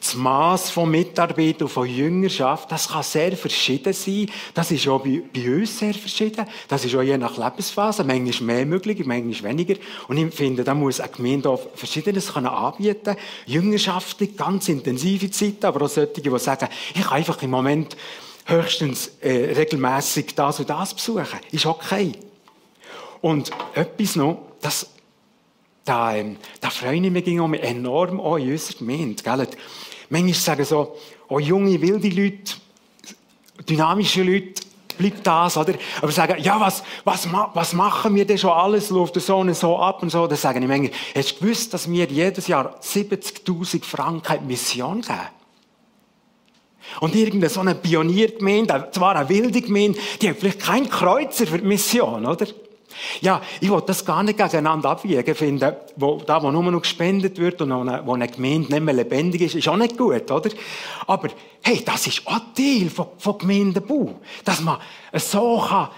Das 0.01 0.15
Maß 0.15 0.71
von 0.71 0.89
Mitarbeit 0.89 1.61
und 1.61 1.69
von 1.69 1.87
Jüngerschaft, 1.87 2.71
das 2.71 2.87
kann 2.87 3.03
sehr 3.03 3.37
verschieden 3.37 3.93
sein. 3.93 4.27
Das 4.51 4.71
ist 4.71 4.87
auch 4.87 5.03
bei, 5.03 5.21
bei, 5.31 5.53
uns 5.53 5.77
sehr 5.77 5.93
verschieden. 5.93 6.47
Das 6.67 6.83
ist 6.83 6.95
auch 6.95 7.03
je 7.03 7.19
nach 7.19 7.37
Lebensphase. 7.37 8.03
Manchmal 8.03 8.55
mehr 8.55 8.65
möglich, 8.65 9.05
manchmal 9.05 9.51
weniger. 9.51 9.75
Und 10.07 10.17
ich 10.17 10.33
finde, 10.33 10.63
da 10.63 10.73
muss 10.73 10.99
eine 10.99 11.11
Gemeinde 11.11 11.51
auch 11.51 11.61
Verschiedenes 11.75 12.33
können 12.33 12.47
anbieten. 12.47 13.15
Jüngerschaftlich, 13.45 14.35
ganz 14.35 14.69
intensive 14.69 15.29
Zeiten, 15.29 15.67
aber 15.67 15.85
auch 15.85 15.89
solche, 15.89 16.19
die 16.19 16.39
sagen, 16.39 16.69
ich 16.95 17.03
kann 17.03 17.17
einfach 17.17 17.39
im 17.43 17.51
Moment 17.51 17.95
höchstens 18.47 19.11
äh, 19.21 19.53
regelmäßig 19.53 20.33
das 20.33 20.59
und 20.59 20.69
das 20.71 20.95
besuchen. 20.95 21.39
Ist 21.51 21.67
okay. 21.67 22.13
Und 23.21 23.51
etwas 23.75 24.15
noch, 24.15 24.41
das, 24.61 24.89
da, 25.85 26.15
ähm, 26.15 26.37
da 26.59 26.69
freue 26.69 26.95
ich 26.95 27.11
mich 27.11 27.27
enorm 27.27 28.19
auch 28.19 28.37
in 28.37 28.51
unserer 28.51 28.77
Gemeinde. 28.79 29.23
Gell? 29.23 29.47
Manchmal 30.09 30.33
sagen 30.33 30.65
so, 30.65 30.97
oh, 31.29 31.39
junge, 31.39 31.81
wilde 31.81 32.09
Leute, 32.09 32.53
dynamische 33.67 34.23
Leute, 34.23 34.61
bleibt 34.97 35.25
das, 35.25 35.57
oder? 35.57 35.73
Aber 36.01 36.11
sagen, 36.11 36.41
ja, 36.41 36.59
was, 36.59 36.83
was, 37.03 37.27
was 37.31 37.73
machen 37.73 38.15
wir 38.15 38.25
denn 38.25 38.37
schon 38.37 38.51
alles? 38.51 38.89
Läuft 38.89 39.19
so 39.19 39.37
und 39.37 39.55
so 39.55 39.77
ab 39.77 40.03
und 40.03 40.09
so. 40.09 40.27
Dann 40.27 40.37
sagen 40.37 40.61
ich 40.61 40.67
manchmal, 40.67 40.91
hast 41.15 41.31
du 41.31 41.39
gewusst, 41.39 41.73
dass 41.73 41.89
wir 41.89 42.05
jedes 42.05 42.47
Jahr 42.47 42.79
70.000 42.81 43.83
Franken 43.83 44.47
Mission 44.47 45.01
geben? 45.01 45.19
Und 46.99 47.15
irgendeine 47.15 47.49
so 47.49 47.61
eine 47.61 47.75
Pioniergemeinde, 47.75 48.89
zwar 48.91 49.15
eine 49.15 49.29
wilde 49.29 49.61
Gemeinde, 49.61 49.97
die 50.21 50.29
hat 50.29 50.37
vielleicht 50.37 50.59
kein 50.59 50.89
Kreuzer 50.89 51.47
für 51.47 51.59
die 51.59 51.67
Mission, 51.67 52.25
oder? 52.25 52.47
Ja, 53.21 53.41
ich 53.59 53.69
will 53.69 53.81
das 53.85 54.05
gar 54.05 54.23
nicht 54.23 54.37
gegeneinander 54.37 54.89
abwiegen 54.89 55.35
finden. 55.35 55.75
Wo, 55.95 56.21
da, 56.25 56.41
wo 56.41 56.51
nur 56.51 56.63
noch 56.63 56.81
gespendet 56.81 57.37
wird 57.37 57.61
und 57.61 57.71
wo 58.05 58.13
eine, 58.13 58.27
Gemeinde 58.27 58.71
nicht 58.71 58.83
mehr 58.83 58.93
lebendig 58.93 59.41
ist, 59.41 59.55
ist 59.55 59.67
auch 59.67 59.77
nicht 59.77 59.97
gut, 59.97 60.29
oder? 60.31 60.49
Aber, 61.07 61.29
hey, 61.61 61.81
das 61.85 62.07
ist 62.07 62.25
auch 62.25 62.39
Teil 62.55 62.89
von, 62.89 63.07
von 63.17 63.37
Gemeindebau. 63.37 64.19
Dass 64.43 64.61
man 64.61 64.77
so 65.13 65.63
kann 65.67 65.89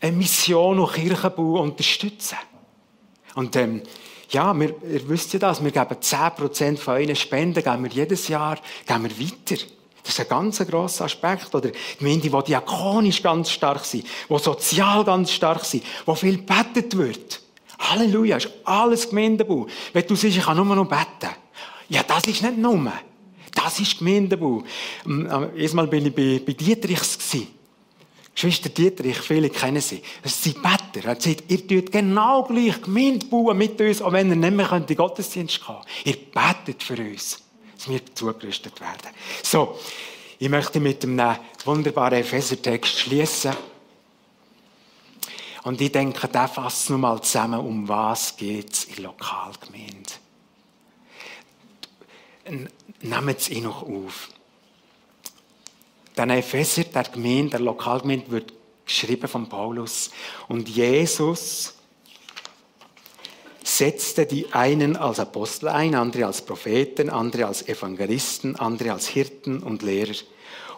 eine 0.00 0.16
Mission 0.16 0.78
und 0.78 0.92
Kirchenbau 0.92 1.62
unterstützen 1.62 2.38
Und, 3.34 3.56
ähm, 3.56 3.82
ja, 4.30 4.58
wir, 4.58 4.74
ihr 4.82 5.08
wisst 5.08 5.32
ja 5.34 5.38
das, 5.38 5.62
wir 5.62 5.70
geben 5.70 5.94
10% 6.00 6.78
von 6.78 6.94
euren 6.94 7.14
Spenden, 7.14 7.62
geben 7.62 7.84
wir 7.84 7.90
jedes 7.90 8.28
Jahr, 8.28 8.58
geben 8.86 9.04
wir 9.04 9.20
weiter. 9.20 9.62
Das 10.06 10.14
ist 10.16 10.20
ein 10.20 10.28
ganz 10.28 10.58
grosser 10.58 11.06
Aspekt. 11.06 11.52
Oder 11.52 11.72
Gemeinden, 11.98 12.30
die 12.30 12.44
diakonisch 12.46 13.20
ganz 13.20 13.50
stark 13.50 13.84
sind, 13.84 14.06
die 14.28 14.38
sozial 14.38 15.04
ganz 15.04 15.32
stark 15.32 15.64
sind, 15.64 15.82
wo 16.04 16.14
viel 16.14 16.36
gebetet 16.36 16.96
wird. 16.96 17.40
Halleluja, 17.80 18.36
ist 18.36 18.48
alles 18.64 19.08
Gemeindebau. 19.08 19.66
Wenn 19.92 20.06
du 20.06 20.14
siehst, 20.14 20.36
ich 20.36 20.44
kann 20.44 20.56
nur 20.56 20.76
noch 20.76 20.88
beten. 20.88 21.34
Ja, 21.88 22.04
das 22.04 22.24
ist 22.26 22.40
nicht 22.40 22.56
nur. 22.56 22.92
Das 23.52 23.80
ist 23.80 23.98
Gemeindebau. 23.98 24.62
Ähm, 25.04 25.26
äh, 25.26 25.62
erstmal 25.62 25.88
bin 25.88 26.06
ich 26.06 26.14
bei, 26.14 26.40
bei 26.44 26.52
Dietrichs. 26.52 27.18
Geschwister 28.32 28.68
Dietrich, 28.68 29.16
viele 29.16 29.50
kennen 29.50 29.80
sie. 29.80 30.02
Das 30.22 30.40
sind 30.40 30.62
Better. 30.62 31.08
Er 31.08 31.20
sagt, 31.20 31.44
ihr 31.48 31.66
tut 31.66 31.90
genau 31.90 32.44
gleich 32.44 32.80
Gemeinde 32.80 33.26
bauen 33.26 33.56
mit 33.56 33.80
uns, 33.80 34.02
auch 34.02 34.12
wenn 34.12 34.28
ihr 34.28 34.36
nicht 34.36 34.54
mehr 34.54 34.70
in 34.72 34.86
den 34.86 34.96
Gottesdienst 34.96 35.64
kommen 35.64 35.80
Ihr 36.04 36.16
betet 36.16 36.82
für 36.82 36.96
uns, 36.96 37.42
dass 37.76 37.88
wir 37.88 38.00
zugerüstet 38.14 38.80
werden. 38.80 39.10
So, 39.42 39.78
ich 40.38 40.48
möchte 40.48 40.80
mit 40.80 41.02
einem 41.04 41.36
wunderbaren 41.64 42.20
Epheser-Text 42.20 42.98
schließen. 43.00 43.54
Und 45.64 45.80
ich 45.80 45.90
denke, 45.90 46.28
der 46.28 46.48
fasst 46.48 46.90
noch 46.90 46.98
mal 46.98 47.20
zusammen, 47.22 47.60
um 47.60 47.88
was 47.88 48.36
geht 48.36 48.72
es 48.72 48.84
in 48.84 49.02
Lokalgemeinde. 49.02 50.12
Nehmt 53.00 53.38
es 53.38 53.48
ihn 53.48 53.64
noch 53.64 53.82
auf. 53.82 54.28
Der 56.16 56.28
Epheser, 56.28 56.84
der 56.84 57.04
Gemeinde, 57.04 57.50
der 57.50 57.60
Lokalgemeinde, 57.60 58.30
wird 58.30 58.52
geschrieben 58.86 59.26
von 59.26 59.48
Paulus. 59.48 60.10
Und 60.48 60.68
Jesus 60.68 61.75
setzte 63.76 64.24
die 64.24 64.52
einen 64.52 64.96
als 64.96 65.20
Apostel 65.20 65.68
ein, 65.68 65.94
andere 65.94 66.26
als 66.26 66.42
Propheten, 66.42 67.10
andere 67.10 67.46
als 67.46 67.68
Evangelisten, 67.68 68.56
andere 68.56 68.92
als 68.92 69.06
Hirten 69.08 69.62
und 69.62 69.82
Lehrer, 69.82 70.14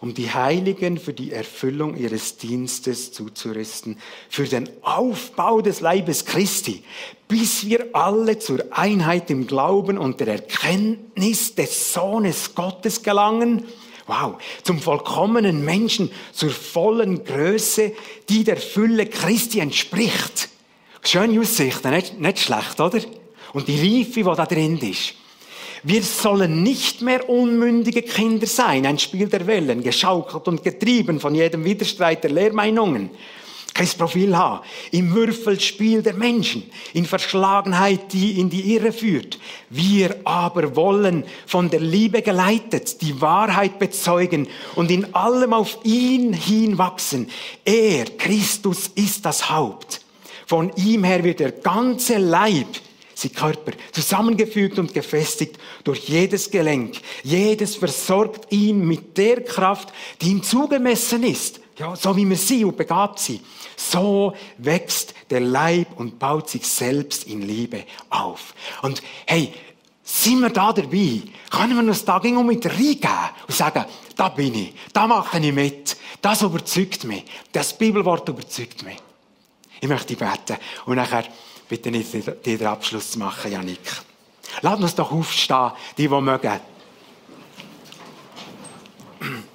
um 0.01 0.15
die 0.15 0.31
Heiligen 0.31 0.99
für 0.99 1.13
die 1.13 1.33
Erfüllung 1.33 1.97
ihres 1.97 2.39
Dienstes 2.39 3.13
zuzurüsten, 3.13 3.99
für 4.29 4.45
den 4.45 4.69
Aufbau 4.83 5.61
des 5.61 5.81
Leibes 5.81 6.25
Christi, 6.25 6.83
bis 7.29 7.67
wir 7.67 7.87
alle 7.93 8.39
zur 8.41 8.65
Einheit 8.71 9.31
im 9.31 9.47
Glauben 9.47 9.97
und 9.97 10.19
der 10.19 10.29
Erkenntnis 10.29 11.55
des 11.55 11.93
Sohnes 11.93 12.55
Gottes 12.55 13.03
gelangen, 13.03 13.65
Wow, 14.11 14.39
zum 14.63 14.81
vollkommenen 14.81 15.63
Menschen, 15.67 16.11
zur 16.33 16.49
vollen 16.49 17.25
Größe, 17.25 17.93
die 18.31 18.43
der 18.43 18.57
Fülle 18.57 19.05
Christi 19.05 19.61
entspricht. 19.61 20.49
Schöne 21.09 21.41
Aussicht, 21.41 21.83
nicht, 21.87 22.21
nicht 22.21 22.39
schlecht, 22.39 22.79
oder? 22.79 23.01
Und 23.55 23.67
die 23.67 23.79
Reife, 23.79 24.13
die 24.13 24.23
da 24.23 24.45
drin 24.45 24.77
ist. 24.77 25.15
Wir 25.83 26.03
sollen 26.03 26.63
nicht 26.63 27.01
mehr 27.01 27.31
unmündige 27.31 28.03
Kinder 28.03 28.47
sein, 28.47 28.85
ein 28.85 28.99
Spiel 28.99 29.27
der 29.27 29.47
Wellen, 29.47 29.83
geschaukelt 29.83 30.47
und 30.49 30.63
getrieben 30.63 31.19
von 31.19 31.35
jedem 31.35 31.65
Widerstreit 31.65 32.25
der 32.25 32.31
Lehrmeinungen 32.33 33.09
kein 33.73 33.89
Profil 33.97 34.37
haben. 34.37 34.61
Im 34.91 35.15
Würfelspiel 35.15 36.03
der 36.03 36.13
Menschen, 36.13 36.69
in 36.93 37.07
Verschlagenheit, 37.07 38.13
die 38.13 38.39
in 38.39 38.51
die 38.51 38.75
Irre 38.75 38.93
führt. 38.93 39.39
Wir 39.71 40.15
aber 40.25 40.77
wollen 40.77 41.25
von 41.47 41.71
der 41.71 41.81
Liebe 41.81 42.21
geleitet 42.21 43.01
die 43.01 43.19
Wahrheit 43.23 43.79
bezeugen 43.79 44.47
und 44.75 44.91
in 44.91 45.15
allem 45.15 45.55
auf 45.55 45.79
ihn 45.85 46.35
hinwachsen. 46.35 47.31
Er, 47.65 48.05
Christus, 48.05 48.91
ist 48.95 49.25
das 49.25 49.49
Haupt. 49.49 50.03
Von 50.49 50.73
ihm 50.77 51.05
her 51.05 51.23
wird 51.25 51.41
der 51.41 51.53
ganze 51.53 52.17
Leib, 52.17 52.69
sie 53.13 53.29
Körper, 53.29 53.73
zusammengefügt 53.93 54.79
und 54.79 54.95
gefestigt 54.95 55.59
durch 55.85 56.09
jedes 56.09 56.51
Gelenk. 56.51 56.97
Jedes 57.23 57.77
versorgt 57.77 58.51
ihn 58.51 58.89
mit 58.89 59.19
der 59.19 59.45
Kraft, 59.45 59.93
die 60.23 60.31
ihm 60.31 60.43
zugemessen 60.43 61.23
ist. 61.23 61.61
Ja, 61.77 61.95
so 61.95 62.17
wie 62.17 62.27
wir 62.27 62.39
sind 62.39 62.65
und 62.65 62.79
begabt 62.79 63.19
sind. 63.19 63.43
So 63.77 64.33
wächst 64.57 65.13
der 65.29 65.41
Leib 65.41 65.89
und 65.97 66.19
baut 66.19 66.49
sich 66.49 66.67
selbst 66.67 67.25
in 67.25 67.43
Liebe 67.43 67.85
auf. 68.09 68.55
Und 68.81 69.03
hey, 69.27 69.53
sind 70.03 70.41
wir 70.41 70.49
da 70.49 70.73
dabei? 70.73 71.21
Können 71.51 71.77
wir 71.77 71.87
uns 71.87 72.07
da 72.07 72.17
um 72.17 72.47
mit 72.47 72.65
reingeben 72.65 73.11
und 73.47 73.55
sagen, 73.55 73.85
da 74.17 74.31
bin 74.31 74.55
ich, 74.55 74.75
da 74.95 75.07
mache 75.07 75.39
ich 75.41 75.53
mit, 75.53 75.95
das 76.23 76.41
überzeugt 76.41 77.05
mich, 77.05 77.25
das 77.53 77.77
Bibelwort 77.77 78.27
überzeugt 78.31 78.83
mich. 78.83 78.97
Ich 79.81 79.89
möchte 79.89 80.17
beten 80.17 80.57
und 80.87 80.97
nachher 80.97 81.25
bitte 81.69 81.91
ich 81.91 82.11
dir 82.11 82.23
den 82.23 82.67
Abschluss 82.67 83.13
zu 83.13 83.19
machen, 83.19 83.53
Janik. 83.53 83.81
Lass 84.63 84.81
uns 84.81 84.95
doch 84.95 85.13
aufstehen, 85.13 85.73
die, 85.97 86.09
die 86.09 86.21
mögen. 86.21 86.61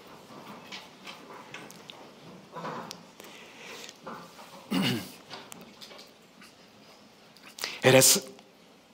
Herr, 7.81 7.93
es, 7.95 8.23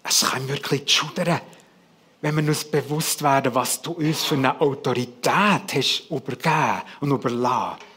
es 0.04 0.22
kann 0.22 0.48
wirklich 0.48 0.90
schudern, 0.92 1.42
wenn 2.22 2.36
wir 2.36 2.48
uns 2.48 2.66
bewusst 2.66 3.22
werden, 3.22 3.54
was 3.54 3.80
du 3.82 3.92
uns 3.92 4.24
für 4.24 4.34
eine 4.36 4.60
Autorität 4.60 5.74
hast 5.74 6.10
übergeben 6.10 6.82
und 7.02 7.12
überlassen. 7.12 7.89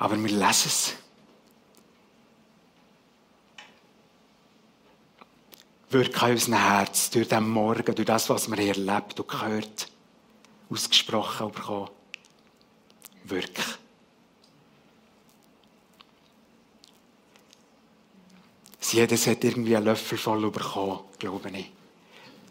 Aber 0.00 0.16
wir 0.16 0.30
lesen 0.30 0.68
es. 0.68 0.94
Wirke 5.90 6.26
in 6.26 6.32
unserem 6.32 6.54
Herz 6.54 7.10
durch 7.10 7.28
den 7.28 7.46
Morgen, 7.46 7.94
durch 7.94 8.06
das, 8.06 8.30
was 8.30 8.48
wir 8.48 8.58
erlebt 8.58 9.20
und 9.20 9.28
gehört, 9.28 9.88
ausgesprochen 10.70 11.52
bekommen. 11.52 11.90
Wirke. 13.24 13.62
Jedes 18.92 19.26
hat 19.26 19.44
irgendwie 19.44 19.76
einen 19.76 19.84
Löffel 19.84 20.16
voll 20.16 20.50
bekommen, 20.50 21.00
glaube 21.18 21.50
ich. 21.50 21.70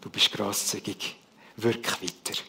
Du 0.00 0.08
bist 0.08 0.30
grosszügig. 0.30 1.16
Wirk 1.56 2.00
weiter. 2.00 2.40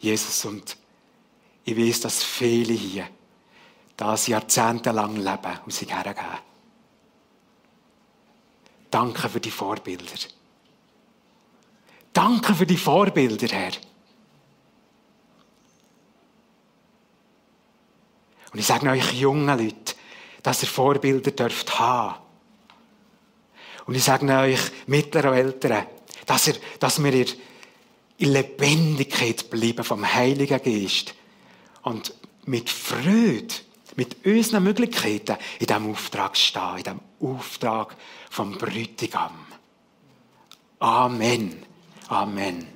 Jesus, 0.00 0.44
und 0.46 0.76
ich 1.64 1.76
weiß, 1.76 2.00
dass 2.00 2.24
viele 2.24 2.72
hier 2.72 3.06
das 3.96 4.26
jahrzehntelang 4.26 5.16
leben 5.16 5.58
und 5.64 5.72
sich 5.72 5.90
hergeben. 5.90 6.38
Danke 8.90 9.28
für 9.28 9.40
die 9.40 9.50
Vorbilder. 9.50 10.14
Danke 12.12 12.54
für 12.54 12.66
die 12.66 12.78
Vorbilder, 12.78 13.46
Herr. 13.48 13.72
Und 18.52 18.58
ich 18.58 18.66
sage 18.66 18.90
euch 18.90 19.12
jungen 19.12 19.46
Leute, 19.46 19.94
dass 20.42 20.62
ihr 20.62 20.68
Vorbilder 20.68 21.30
dürft 21.30 21.78
haben. 21.78 22.16
Und 23.86 23.94
ich 23.94 24.02
sage 24.02 24.26
euch 24.26 24.60
mittleren 24.86 25.30
und 25.30 25.36
Älteren, 25.36 25.86
dass, 26.26 26.48
ihr, 26.48 26.56
dass 26.80 27.02
wir 27.02 27.26
in 28.20 28.32
Lebendigkeit 28.32 29.48
bleiben 29.48 29.82
vom 29.82 30.04
Heiligen 30.04 30.62
Geist. 30.62 31.14
Und 31.82 32.14
mit 32.44 32.68
Freude, 32.68 33.54
mit 33.96 34.26
unseren 34.26 34.64
Möglichkeiten 34.64 35.38
in 35.58 35.66
diesem 35.66 35.90
Auftrag 35.90 36.36
stehen, 36.36 36.76
in 36.76 36.82
diesem 36.82 37.00
Auftrag 37.20 37.96
vom 38.28 38.58
Bräutigam. 38.58 39.46
Amen. 40.80 41.62
Amen. 42.08 42.66